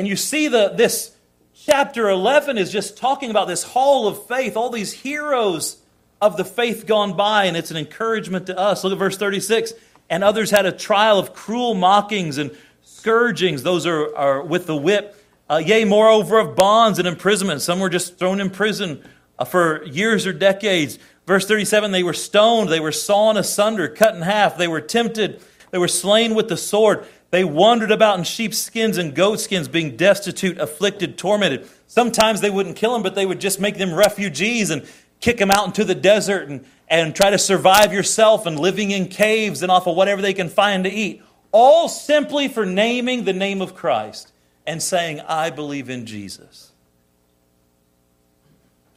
[0.00, 1.14] And you see the, this
[1.52, 5.76] chapter 11 is just talking about this hall of faith, all these heroes
[6.22, 8.82] of the faith gone by, and it's an encouragement to us.
[8.82, 9.74] Look at verse 36.
[10.08, 13.62] And others had a trial of cruel mockings and scourgings.
[13.62, 15.22] Those are, are with the whip.
[15.50, 17.60] Uh, yea, moreover, of bonds and imprisonment.
[17.60, 19.06] Some were just thrown in prison
[19.38, 20.98] uh, for years or decades.
[21.26, 25.42] Verse 37 they were stoned, they were sawn asunder, cut in half, they were tempted,
[25.72, 27.06] they were slain with the sword.
[27.30, 31.68] They wandered about in sheepskins and goatskins, being destitute, afflicted, tormented.
[31.86, 34.86] Sometimes they wouldn't kill them, but they would just make them refugees and
[35.20, 39.06] kick them out into the desert and, and try to survive yourself and living in
[39.06, 41.22] caves and off of whatever they can find to eat.
[41.52, 44.32] All simply for naming the name of Christ
[44.66, 46.72] and saying, I believe in Jesus.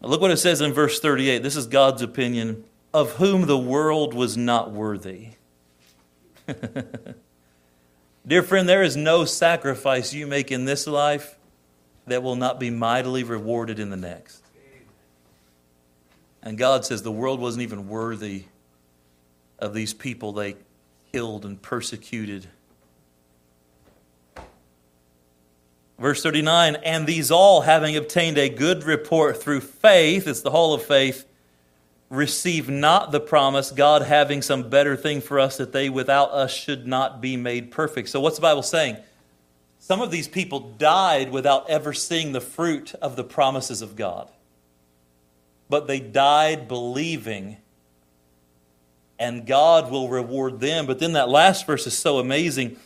[0.02, 1.44] Look what it says in verse 38.
[1.44, 5.30] This is God's opinion of whom the world was not worthy.
[8.26, 11.38] Dear friend, there is no sacrifice you make in this life
[12.08, 14.42] that will not be mightily rewarded in the next.
[16.42, 18.46] And God says the world wasn't even worthy
[19.60, 20.56] of these people they
[21.12, 22.48] killed and persecuted.
[26.00, 30.74] Verse 39 And these all, having obtained a good report through faith, it's the hall
[30.74, 31.26] of faith,
[32.14, 36.54] receive not the promise, God having some better thing for us that they without us
[36.54, 38.10] should not be made perfect.
[38.10, 38.98] So, what's the Bible saying?
[39.80, 44.30] Some of these people died without ever seeing the fruit of the promises of God.
[45.70, 47.58] But they died believing,
[49.20, 50.86] and God will reward them.
[50.86, 52.78] But then that last verse is so amazing.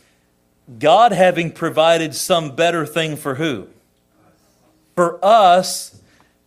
[0.78, 3.68] God having provided some better thing for who?
[4.96, 6.00] For us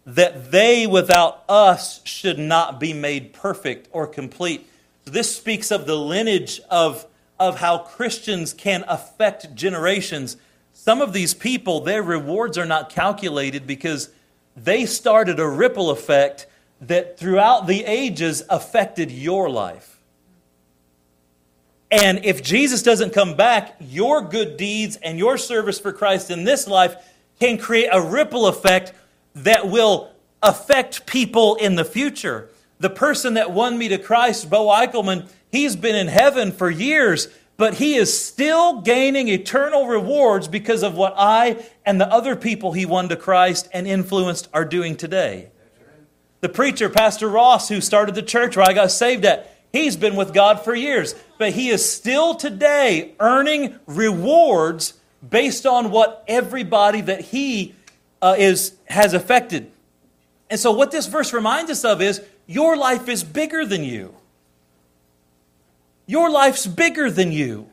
[0.06, 4.68] that they without us should not be made perfect or complete.
[5.06, 7.06] This speaks of the lineage of,
[7.40, 10.38] of how Christians can affect generations.
[10.74, 14.10] Some of these people, their rewards are not calculated because
[14.56, 16.48] they started a ripple effect
[16.82, 20.00] that throughout the ages affected your life.
[21.92, 26.46] And if Jesus doesn't come back, your good deeds and your service for Christ in
[26.46, 26.96] this life
[27.40, 28.94] can create a ripple effect
[29.34, 32.50] that will affect people in the future.
[32.80, 37.28] The person that won me to Christ, Bo Eichelman, he's been in heaven for years,
[37.58, 42.74] but he is still gaining eternal rewards because of what I and the other people
[42.74, 45.50] he won to Christ and influenced are doing today.
[46.40, 50.16] The preacher, Pastor Ross, who started the church where I got saved at, he's been
[50.16, 54.94] with God for years, but he is still today earning rewards
[55.28, 57.76] based on what everybody that he
[58.22, 59.72] uh, is has affected.
[60.50, 64.16] And so, what this verse reminds us of is your life is bigger than you.
[66.06, 67.70] Your life's bigger than you.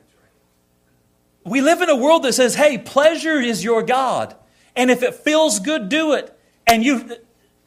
[1.45, 4.37] We live in a world that says, hey, pleasure is your God.
[4.77, 6.39] And if it feels good, do it.
[6.67, 7.17] And you,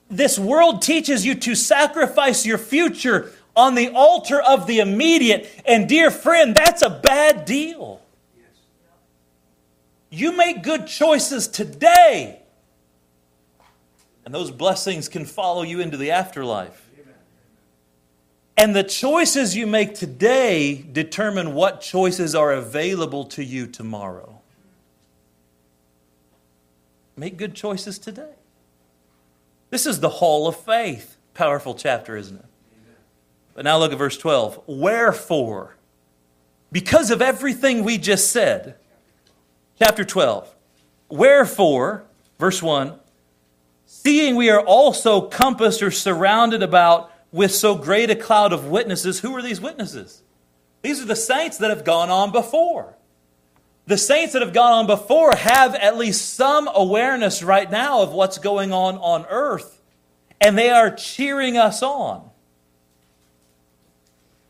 [0.10, 5.50] this world teaches you to sacrifice your future on the altar of the immediate.
[5.66, 8.02] And dear friend, that's a bad deal.
[10.10, 12.41] You make good choices today,
[14.26, 16.90] and those blessings can follow you into the afterlife.
[18.58, 24.42] And the choices you make today determine what choices are available to you tomorrow.
[27.16, 28.34] Make good choices today.
[29.70, 31.18] This is the hall of faith.
[31.34, 32.46] Powerful chapter, isn't it?
[33.54, 34.64] But now look at verse 12.
[34.68, 35.76] Wherefore,
[36.72, 38.76] because of everything we just said,
[39.80, 40.54] chapter 12,
[41.10, 42.04] wherefore,
[42.38, 42.94] verse 1,
[43.94, 49.20] seeing we are also compassed or surrounded about with so great a cloud of witnesses.
[49.20, 50.22] Who are these witnesses?
[50.82, 52.96] These are the saints that have gone on before.
[53.88, 58.14] The saints that have gone on before have at least some awareness right now of
[58.14, 59.82] what's going on on earth,
[60.40, 62.30] and they are cheering us on.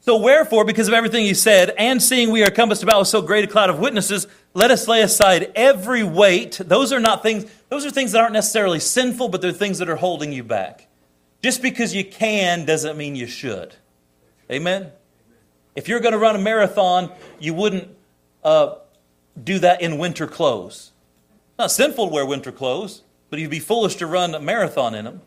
[0.02, 3.24] So, wherefore, because of everything he said, and seeing we are compassed about with so
[3.24, 6.60] great a cloud of witnesses, let us lay aside every weight.
[6.64, 9.90] Those are not things, those are things that aren't necessarily sinful, but they're things that
[9.90, 10.88] are holding you back.
[11.42, 13.76] Just because you can doesn't mean you should.
[14.52, 14.92] Amen?
[15.76, 17.88] If you're going to run a marathon, you wouldn't
[18.44, 18.76] uh,
[19.42, 20.92] do that in winter clothes.
[21.58, 25.06] Not sinful to wear winter clothes, but you'd be foolish to run a marathon in
[25.06, 25.22] them.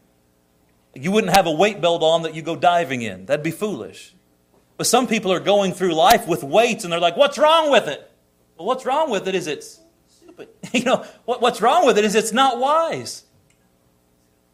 [0.94, 3.26] You wouldn't have a weight belt on that you go diving in.
[3.26, 4.14] That'd be foolish.
[4.76, 7.88] But some people are going through life with weights and they're like, what's wrong with
[7.88, 8.10] it?
[8.56, 10.48] Well, what's wrong with it is it's stupid.
[10.72, 13.24] You know, what, what's wrong with it is it's not wise.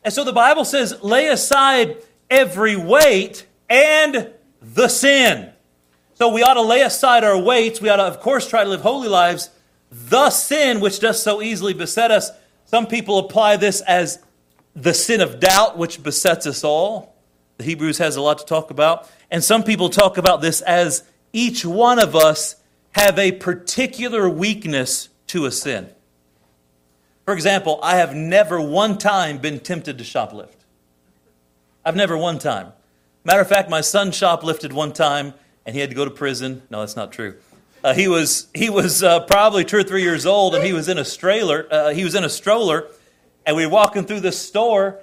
[0.02, 1.98] And so the Bible says, lay aside
[2.30, 5.52] every weight and the sin.
[6.14, 7.80] So we ought to lay aside our weights.
[7.80, 9.50] We ought to, of course, try to live holy lives.
[9.90, 12.30] The sin which does so easily beset us.
[12.66, 14.18] Some people apply this as
[14.76, 17.14] the sin of doubt, which besets us all.
[17.58, 19.08] The Hebrews has a lot to talk about.
[19.30, 22.56] And some people talk about this as each one of us
[22.92, 25.90] have a particular weakness to a sin.
[27.24, 30.56] For example, I have never one time been tempted to shoplift.
[31.84, 32.72] I've never one time.
[33.24, 36.62] Matter of fact, my son shoplifted one time and he had to go to prison.
[36.70, 37.36] No, that's not true.
[37.82, 40.88] Uh, he was he was uh, probably two or three years old, and he was
[40.88, 41.66] in a stroller.
[41.70, 42.88] Uh, he was in a stroller,
[43.46, 44.98] and we were walking through the store,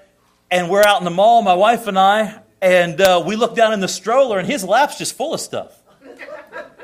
[0.51, 3.73] and we're out in the mall, my wife and I, and uh, we look down
[3.73, 5.76] in the stroller, and his lap's just full of stuff.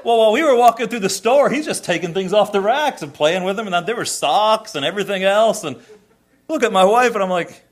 [0.03, 3.01] Well, while we were walking through the store, he's just taking things off the racks
[3.01, 3.71] and playing with them.
[3.71, 5.63] And there were socks and everything else.
[5.63, 5.77] And
[6.47, 7.63] look at my wife, and I'm like,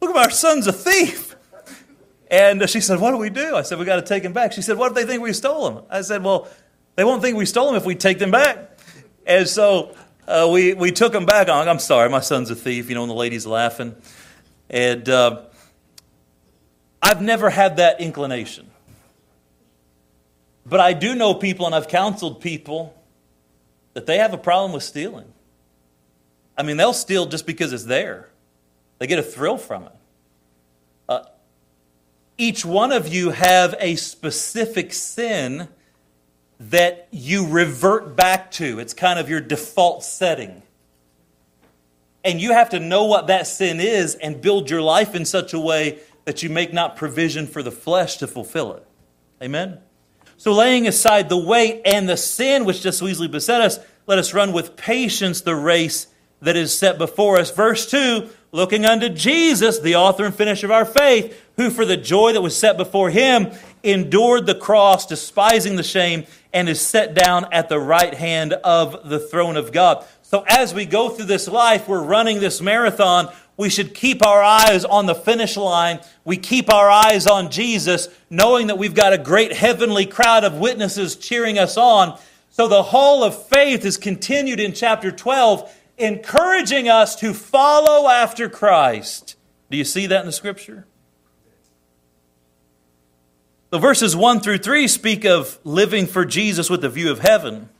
[0.00, 1.34] look at our son's a thief.
[2.32, 3.56] And she said, What do we do?
[3.56, 4.52] I said, We got to take him back.
[4.52, 5.84] She said, What if they think we stole him?
[5.90, 6.48] I said, Well,
[6.96, 8.78] they won't think we stole him if we take them back.
[9.26, 9.94] And so
[10.26, 11.50] uh, we, we took him back.
[11.50, 13.94] I'm, I'm sorry, my son's a thief, you know, and the lady's laughing.
[14.70, 15.42] And uh,
[17.02, 18.71] I've never had that inclination.
[20.64, 22.94] But I do know people, and I've counseled people,
[23.94, 25.32] that they have a problem with stealing.
[26.56, 28.28] I mean, they'll steal just because it's there,
[28.98, 29.92] they get a thrill from it.
[31.08, 31.22] Uh,
[32.38, 35.68] each one of you have a specific sin
[36.70, 38.78] that you revert back to.
[38.78, 40.62] It's kind of your default setting.
[42.24, 45.52] And you have to know what that sin is and build your life in such
[45.52, 48.86] a way that you make not provision for the flesh to fulfill it.
[49.42, 49.80] Amen?
[50.42, 53.78] So, laying aside the weight and the sin which does so easily beset us,
[54.08, 56.08] let us run with patience the race
[56.40, 57.52] that is set before us.
[57.52, 61.96] Verse 2 looking unto Jesus, the author and finisher of our faith, who for the
[61.96, 63.52] joy that was set before him
[63.84, 69.08] endured the cross, despising the shame, and is set down at the right hand of
[69.08, 70.04] the throne of God.
[70.22, 73.32] So, as we go through this life, we're running this marathon.
[73.56, 76.00] We should keep our eyes on the finish line.
[76.24, 80.54] We keep our eyes on Jesus, knowing that we've got a great heavenly crowd of
[80.54, 82.18] witnesses cheering us on.
[82.50, 88.48] So the hall of faith is continued in chapter 12, encouraging us to follow after
[88.48, 89.36] Christ.
[89.70, 90.86] Do you see that in the scripture?
[93.70, 97.70] The verses 1 through 3 speak of living for Jesus with the view of heaven.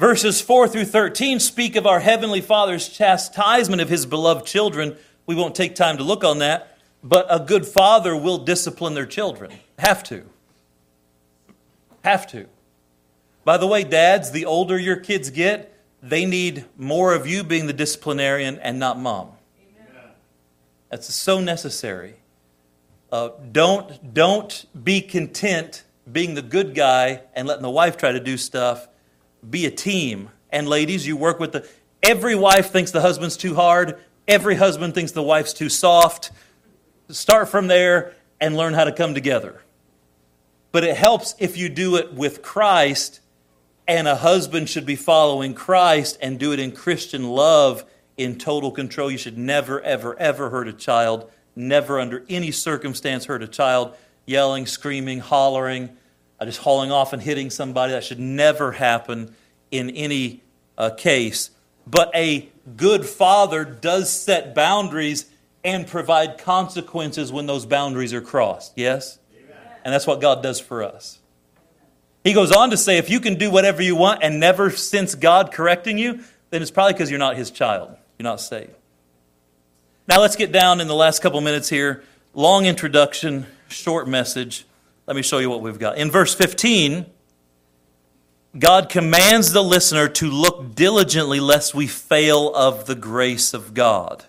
[0.00, 4.96] Verses 4 through 13 speak of our Heavenly Father's chastisement of His beloved children.
[5.26, 9.04] We won't take time to look on that, but a good father will discipline their
[9.04, 9.52] children.
[9.78, 10.24] Have to.
[12.02, 12.46] Have to.
[13.44, 17.66] By the way, dads, the older your kids get, they need more of you being
[17.66, 19.32] the disciplinarian and not mom.
[19.60, 20.12] Amen.
[20.88, 22.14] That's so necessary.
[23.12, 28.20] Uh, don't, don't be content being the good guy and letting the wife try to
[28.20, 28.88] do stuff
[29.48, 30.30] be a team.
[30.50, 31.66] And ladies, you work with the.
[32.02, 33.98] Every wife thinks the husband's too hard.
[34.26, 36.30] Every husband thinks the wife's too soft.
[37.08, 39.60] Start from there and learn how to come together.
[40.72, 43.20] But it helps if you do it with Christ,
[43.88, 47.84] and a husband should be following Christ and do it in Christian love,
[48.16, 49.10] in total control.
[49.10, 51.30] You should never, ever, ever hurt a child.
[51.56, 53.96] Never, under any circumstance, hurt a child.
[54.26, 55.90] Yelling, screaming, hollering
[56.46, 57.92] just hauling off and hitting somebody.
[57.92, 59.34] That should never happen
[59.70, 60.42] in any
[60.78, 61.50] uh, case.
[61.86, 65.26] But a good father does set boundaries
[65.64, 68.72] and provide consequences when those boundaries are crossed.
[68.76, 69.18] Yes?
[69.36, 69.56] Amen.
[69.84, 71.18] And that's what God does for us.
[72.24, 75.14] He goes on to say if you can do whatever you want and never sense
[75.14, 76.20] God correcting you,
[76.50, 77.96] then it's probably because you're not his child.
[78.18, 78.74] You're not saved.
[80.06, 82.02] Now let's get down in the last couple minutes here.
[82.34, 84.66] Long introduction, short message.
[85.10, 85.98] Let me show you what we've got.
[85.98, 87.04] In verse 15,
[88.56, 94.24] God commands the listener to look diligently lest we fail of the grace of God.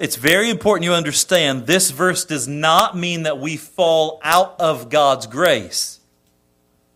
[0.00, 4.90] It's very important you understand this verse does not mean that we fall out of
[4.90, 6.00] God's grace.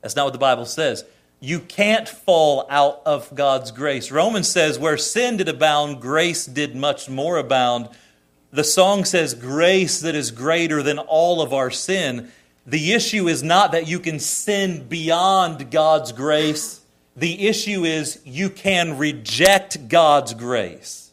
[0.01, 1.05] That's not what the Bible says.
[1.39, 4.11] You can't fall out of God's grace.
[4.11, 7.91] Romans says, where sin did abound, grace did much more abound.
[8.51, 12.33] The song says, grace that is greater than all of our sin.
[12.69, 16.83] The issue is not that you can sin beyond God's grace.
[17.17, 21.11] The issue is you can reject God's grace.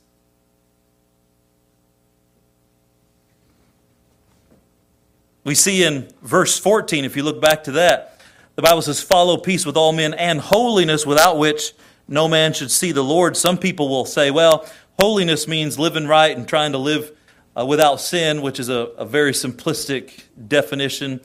[5.45, 8.19] We see in verse 14, if you look back to that,
[8.55, 11.71] the Bible says, Follow peace with all men and holiness, without which
[12.05, 13.37] no man should see the Lord.
[13.37, 14.65] Some people will say, Well,
[14.99, 17.15] holiness means living right and trying to live
[17.57, 21.21] uh, without sin, which is a, a very simplistic definition.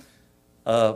[0.67, 0.95] Uh,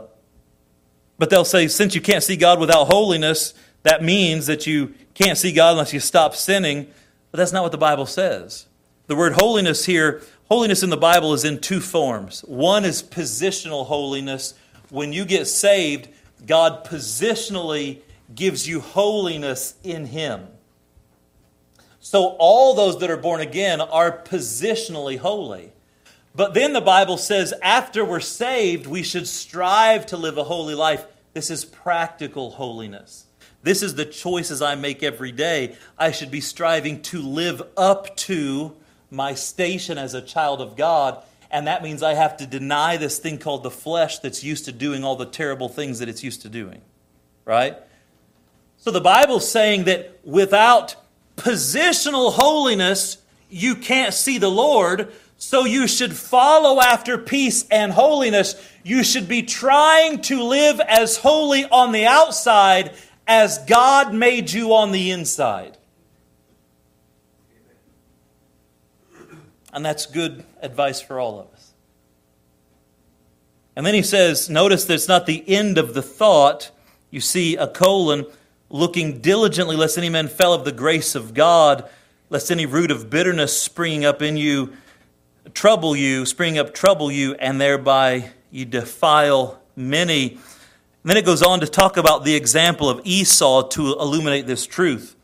[1.17, 3.53] but they'll say, since you can't see God without holiness,
[3.83, 6.87] that means that you can't see God unless you stop sinning.
[7.31, 8.67] But that's not what the Bible says.
[9.07, 12.41] The word holiness here, holiness in the Bible is in two forms.
[12.41, 14.53] One is positional holiness.
[14.89, 16.09] When you get saved,
[16.45, 18.01] God positionally
[18.33, 20.47] gives you holiness in Him.
[21.99, 25.71] So all those that are born again are positionally holy.
[26.35, 30.75] But then the Bible says after we're saved, we should strive to live a holy
[30.75, 31.05] life.
[31.33, 33.25] This is practical holiness.
[33.63, 35.75] This is the choices I make every day.
[35.97, 38.75] I should be striving to live up to
[39.09, 41.23] my station as a child of God.
[41.49, 44.71] And that means I have to deny this thing called the flesh that's used to
[44.71, 46.81] doing all the terrible things that it's used to doing.
[47.45, 47.77] Right?
[48.77, 50.95] So the Bible's saying that without
[51.37, 53.19] positional holiness,
[53.49, 55.13] you can't see the Lord.
[55.37, 58.55] So you should follow after peace and holiness.
[58.83, 62.93] You should be trying to live as holy on the outside
[63.27, 65.77] as God made you on the inside.
[69.73, 71.73] And that's good advice for all of us.
[73.75, 76.71] And then he says, notice that it's not the end of the thought.
[77.11, 78.25] You see a colon,
[78.69, 81.89] looking diligently lest any man fell of the grace of God,
[82.29, 84.71] lest any root of bitterness springing up in you
[85.53, 90.29] trouble you, spring up trouble you, and thereby you defile many.
[90.31, 90.39] And
[91.03, 95.15] then it goes on to talk about the example of Esau to illuminate this truth.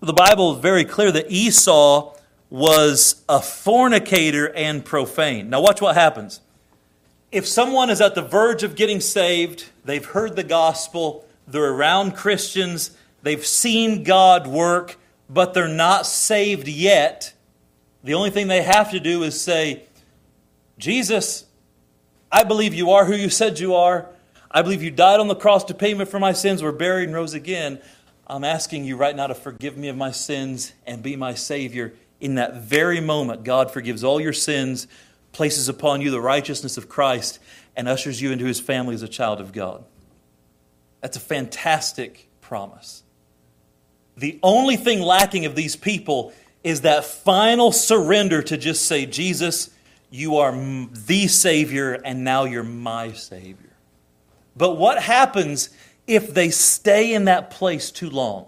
[0.00, 2.14] The Bible is very clear that Esau
[2.48, 5.50] was a fornicator and profane.
[5.50, 6.40] Now, watch what happens.
[7.30, 12.16] If someone is at the verge of getting saved, they've heard the gospel, they're around
[12.16, 12.90] Christians,
[13.22, 14.96] they've seen God work,
[15.28, 17.32] but they're not saved yet,
[18.02, 19.84] the only thing they have to do is say,
[20.78, 21.44] Jesus,
[22.32, 24.06] I believe you are who you said you are.
[24.50, 27.04] I believe you died on the cross to pay me for my sins, were buried,
[27.04, 27.80] and rose again.
[28.26, 31.92] I'm asking you right now to forgive me of my sins and be my Savior.
[32.20, 34.86] in that very moment, God forgives all your sins,
[35.32, 37.38] places upon you the righteousness of Christ,
[37.76, 39.84] and ushers you into his family as a child of God.
[41.00, 43.02] That's a fantastic promise.
[44.16, 46.32] The only thing lacking of these people
[46.62, 49.70] is that final surrender to just say, Jesus,
[50.10, 53.72] you are the Savior, and now you're my Savior.
[54.56, 55.70] But what happens
[56.06, 58.46] if they stay in that place too long?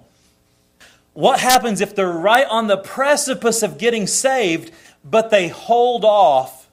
[1.14, 4.72] What happens if they're right on the precipice of getting saved,
[5.04, 6.68] but they hold off?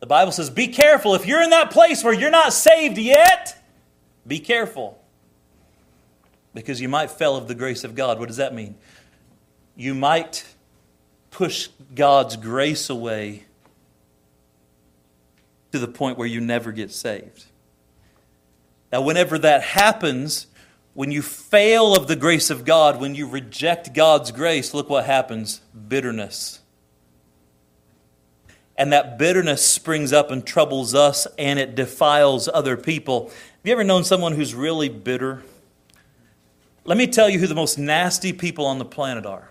[0.00, 1.14] The Bible says, be careful.
[1.14, 3.62] If you're in that place where you're not saved yet,
[4.26, 4.97] be careful.
[6.62, 8.18] Because you might fail of the grace of God.
[8.18, 8.76] What does that mean?
[9.76, 10.44] You might
[11.30, 13.44] push God's grace away
[15.72, 17.44] to the point where you never get saved.
[18.90, 20.46] Now, whenever that happens,
[20.94, 25.04] when you fail of the grace of God, when you reject God's grace, look what
[25.04, 26.60] happens bitterness.
[28.76, 33.28] And that bitterness springs up and troubles us and it defiles other people.
[33.28, 35.42] Have you ever known someone who's really bitter?
[36.88, 39.50] Let me tell you who the most nasty people on the planet are.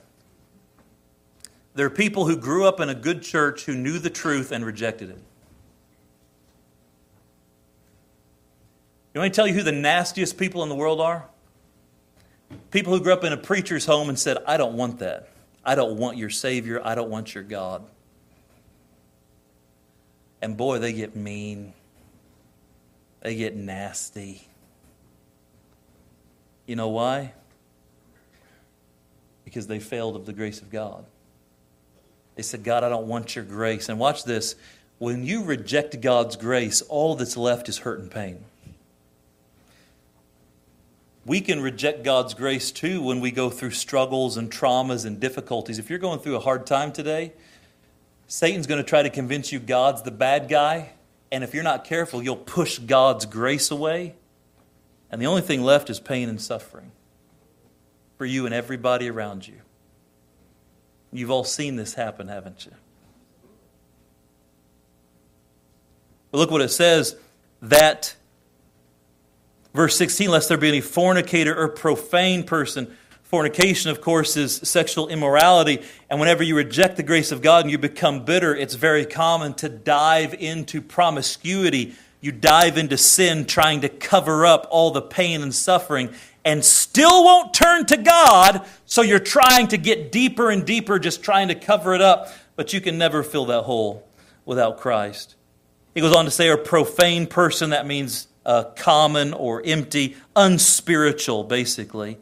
[1.76, 5.12] They're people who grew up in a good church who knew the truth and rejected
[5.12, 5.20] it.
[9.14, 11.30] You want me to tell you who the nastiest people in the world are?
[12.72, 15.30] People who grew up in a preacher's home and said, I don't want that.
[15.64, 16.82] I don't want your Savior.
[16.84, 17.84] I don't want your God.
[20.42, 21.74] And boy, they get mean.
[23.22, 24.48] They get nasty.
[26.68, 27.34] You know why?
[29.44, 31.04] Because they failed of the grace of God.
[32.36, 33.90] They said, God, I don't want your grace.
[33.90, 34.56] And watch this.
[35.00, 38.44] When you reject God's grace, all that's left is hurt and pain
[41.28, 45.78] we can reject God's grace too when we go through struggles and traumas and difficulties.
[45.78, 47.34] If you're going through a hard time today,
[48.28, 50.92] Satan's going to try to convince you God's the bad guy.
[51.30, 54.16] And if you're not careful, you'll push God's grace away.
[55.12, 56.92] And the only thing left is pain and suffering
[58.18, 59.62] for you and everybody around you.
[61.12, 62.74] You've all seen this happen, haven't you?
[66.32, 67.16] But look what it says
[67.62, 68.16] that
[69.78, 72.98] Verse 16, lest there be any fornicator or profane person.
[73.22, 75.84] Fornication, of course, is sexual immorality.
[76.10, 79.54] And whenever you reject the grace of God and you become bitter, it's very common
[79.56, 81.94] to dive into promiscuity.
[82.28, 86.10] You dive into sin trying to cover up all the pain and suffering
[86.44, 88.68] and still won't turn to God.
[88.86, 92.28] So you're trying to get deeper and deeper, just trying to cover it up.
[92.58, 94.06] But you can never fill that hole
[94.44, 95.36] without Christ.
[95.96, 101.46] He goes on to say, a profane person, that means uh, common or empty, unspiritual,
[101.46, 102.18] basically,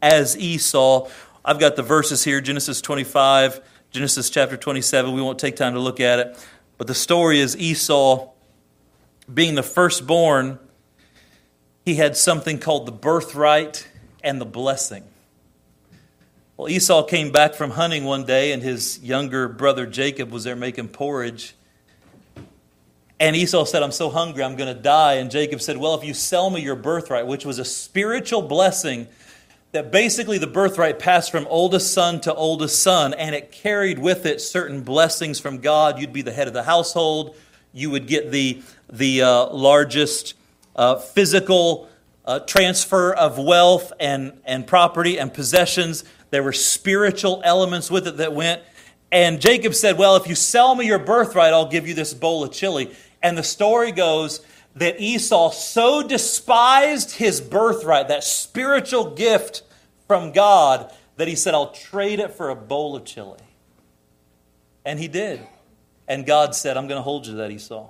[0.00, 1.08] as Esau.
[1.44, 5.12] I've got the verses here Genesis 25, Genesis chapter 27.
[5.12, 6.46] We won't take time to look at it.
[6.76, 8.28] But the story is Esau,
[9.32, 10.58] being the firstborn,
[11.84, 13.88] he had something called the birthright
[14.22, 15.04] and the blessing.
[16.56, 20.56] Well, Esau came back from hunting one day, and his younger brother Jacob was there
[20.56, 21.54] making porridge.
[23.20, 25.14] And Esau said, I'm so hungry, I'm going to die.
[25.14, 29.06] And Jacob said, Well, if you sell me your birthright, which was a spiritual blessing,
[29.72, 34.24] that basically the birthright passed from oldest son to oldest son, and it carried with
[34.24, 36.00] it certain blessings from God.
[36.00, 37.36] You'd be the head of the household,
[37.72, 40.34] you would get the, the uh, largest
[40.76, 41.88] uh, physical
[42.24, 46.04] uh, transfer of wealth and, and property and possessions.
[46.30, 48.62] There were spiritual elements with it that went.
[49.10, 52.44] And Jacob said, Well, if you sell me your birthright, I'll give you this bowl
[52.44, 52.94] of chili.
[53.22, 54.44] And the story goes
[54.76, 59.62] that Esau so despised his birthright, that spiritual gift
[60.06, 63.40] from God, that he said, I'll trade it for a bowl of chili.
[64.84, 65.40] And he did.
[66.06, 67.88] And God said, I'm going to hold you to that, Esau.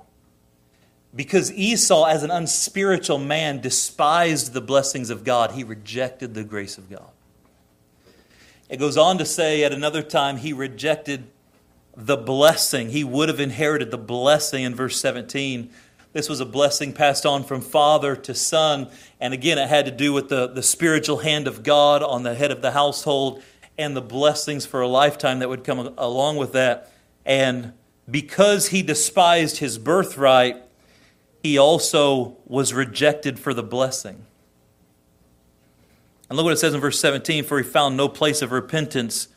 [1.15, 6.77] Because Esau, as an unspiritual man, despised the blessings of God, he rejected the grace
[6.77, 7.11] of God.
[8.69, 11.29] It goes on to say at another time, he rejected
[11.97, 12.91] the blessing.
[12.91, 15.71] He would have inherited the blessing in verse 17.
[16.13, 18.89] This was a blessing passed on from father to son.
[19.19, 22.35] And again, it had to do with the, the spiritual hand of God on the
[22.35, 23.43] head of the household
[23.79, 26.93] and the blessings for a lifetime that would come along with that.
[27.25, 27.73] And
[28.11, 30.63] because he despised his birthright,
[31.43, 34.25] he also was rejected for the blessing.
[36.29, 39.29] And look what it says in verse 17 For he found no place of repentance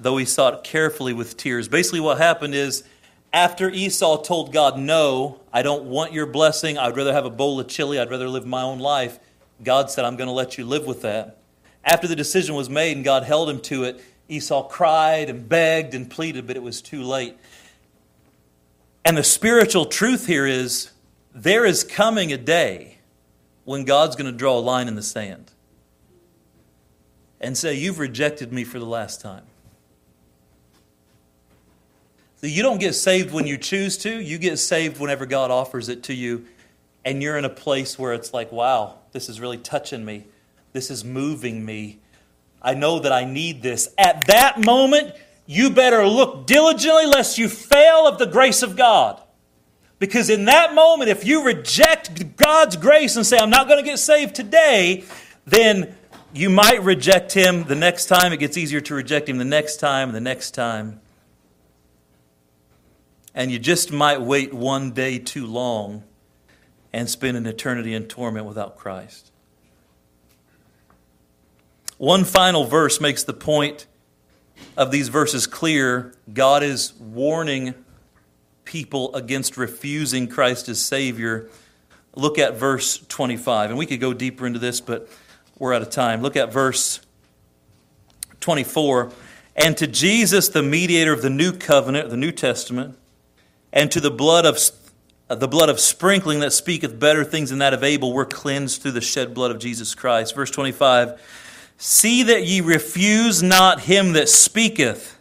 [0.00, 1.68] though he sought carefully with tears.
[1.68, 2.82] Basically, what happened is
[3.32, 7.60] after Esau told God, No, I don't want your blessing, I'd rather have a bowl
[7.60, 9.20] of chili, I'd rather live my own life,
[9.62, 11.36] God said, I'm going to let you live with that.
[11.84, 15.94] after the decision was made and God held him to it, Esau cried and begged
[15.94, 17.36] and pleaded, but it was too late.
[19.04, 20.90] And the spiritual truth here is
[21.34, 22.98] there is coming a day
[23.64, 25.52] when God's going to draw a line in the sand
[27.40, 29.44] and say, You've rejected me for the last time.
[32.36, 35.88] So you don't get saved when you choose to, you get saved whenever God offers
[35.88, 36.46] it to you,
[37.04, 40.24] and you're in a place where it's like, Wow, this is really touching me.
[40.72, 41.98] This is moving me.
[42.62, 43.92] I know that I need this.
[43.96, 45.14] At that moment,
[45.46, 49.20] you better look diligently lest you fail of the grace of God.
[50.00, 53.88] Because in that moment, if you reject God's grace and say, I'm not going to
[53.88, 55.04] get saved today,
[55.44, 55.94] then
[56.32, 58.32] you might reject Him the next time.
[58.32, 61.02] It gets easier to reject Him the next time, the next time.
[63.34, 66.02] And you just might wait one day too long
[66.94, 69.30] and spend an eternity in torment without Christ.
[71.98, 73.86] One final verse makes the point
[74.78, 76.14] of these verses clear.
[76.32, 77.74] God is warning
[78.70, 81.48] people against refusing Christ as Savior.
[82.14, 83.70] Look at verse 25.
[83.70, 85.08] And we could go deeper into this, but
[85.58, 86.22] we're out of time.
[86.22, 87.00] Look at verse
[88.38, 89.10] 24.
[89.56, 92.96] And to Jesus, the mediator of the new covenant, the New Testament,
[93.72, 94.60] and to the blood of
[95.28, 98.92] the blood of sprinkling that speaketh better things than that of Abel, were cleansed through
[98.92, 100.36] the shed blood of Jesus Christ.
[100.36, 101.20] Verse 25
[101.76, 105.18] See that ye refuse not him that speaketh.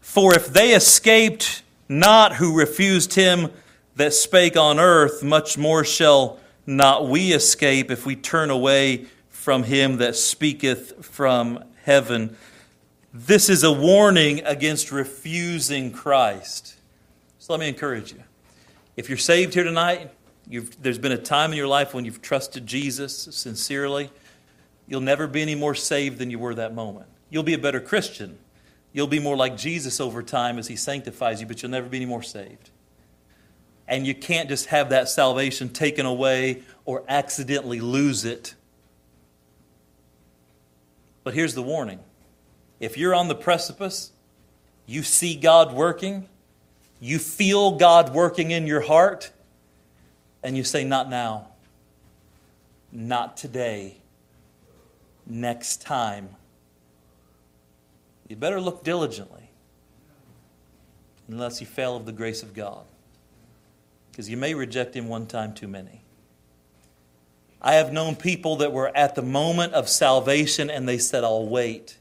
[0.00, 3.50] For if they escaped not who refused him
[3.96, 9.62] that spake on earth, much more shall not we escape if we turn away from
[9.62, 12.36] him that speaketh from heaven.
[13.14, 16.74] This is a warning against refusing Christ.
[17.38, 18.22] So let me encourage you.
[18.96, 20.10] If you're saved here tonight,
[20.48, 24.10] there's been a time in your life when you've trusted Jesus sincerely,
[24.86, 27.06] you'll never be any more saved than you were that moment.
[27.30, 28.38] You'll be a better Christian
[28.96, 31.98] You'll be more like Jesus over time as He sanctifies you, but you'll never be
[31.98, 32.70] any more saved.
[33.86, 38.54] And you can't just have that salvation taken away or accidentally lose it.
[41.24, 42.00] But here's the warning
[42.80, 44.12] if you're on the precipice,
[44.86, 46.26] you see God working,
[46.98, 49.30] you feel God working in your heart,
[50.42, 51.48] and you say, Not now,
[52.90, 53.98] not today,
[55.26, 56.30] next time
[58.28, 59.50] you better look diligently
[61.28, 62.84] unless you fail of the grace of God.
[64.10, 66.02] Because you may reject Him one time too many.
[67.60, 71.46] I have known people that were at the moment of salvation and they said, I'll
[71.46, 71.98] wait.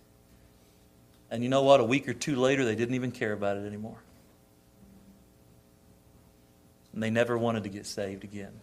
[1.31, 1.79] And you know what?
[1.79, 3.97] A week or two later, they didn't even care about it anymore.
[6.93, 8.53] And they never wanted to get saved again.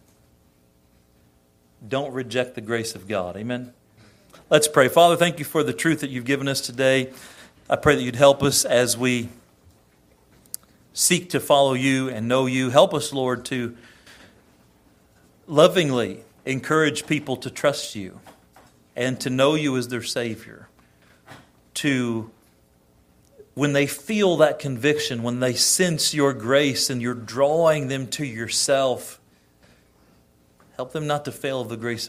[1.87, 3.35] Don't reject the grace of God.
[3.35, 3.73] Amen.
[4.49, 4.87] Let's pray.
[4.87, 7.11] Father, thank you for the truth that you've given us today.
[7.69, 9.29] I pray that you'd help us as we
[10.91, 12.69] seek to follow you and know you.
[12.69, 13.77] Help us, Lord, to
[15.47, 18.19] lovingly encourage people to trust you
[18.97, 20.67] and to know you as their Savior.
[21.75, 22.29] To,
[23.53, 28.25] when they feel that conviction, when they sense your grace and you're drawing them to
[28.25, 29.21] yourself,
[30.75, 32.01] help them not to fail of the grace of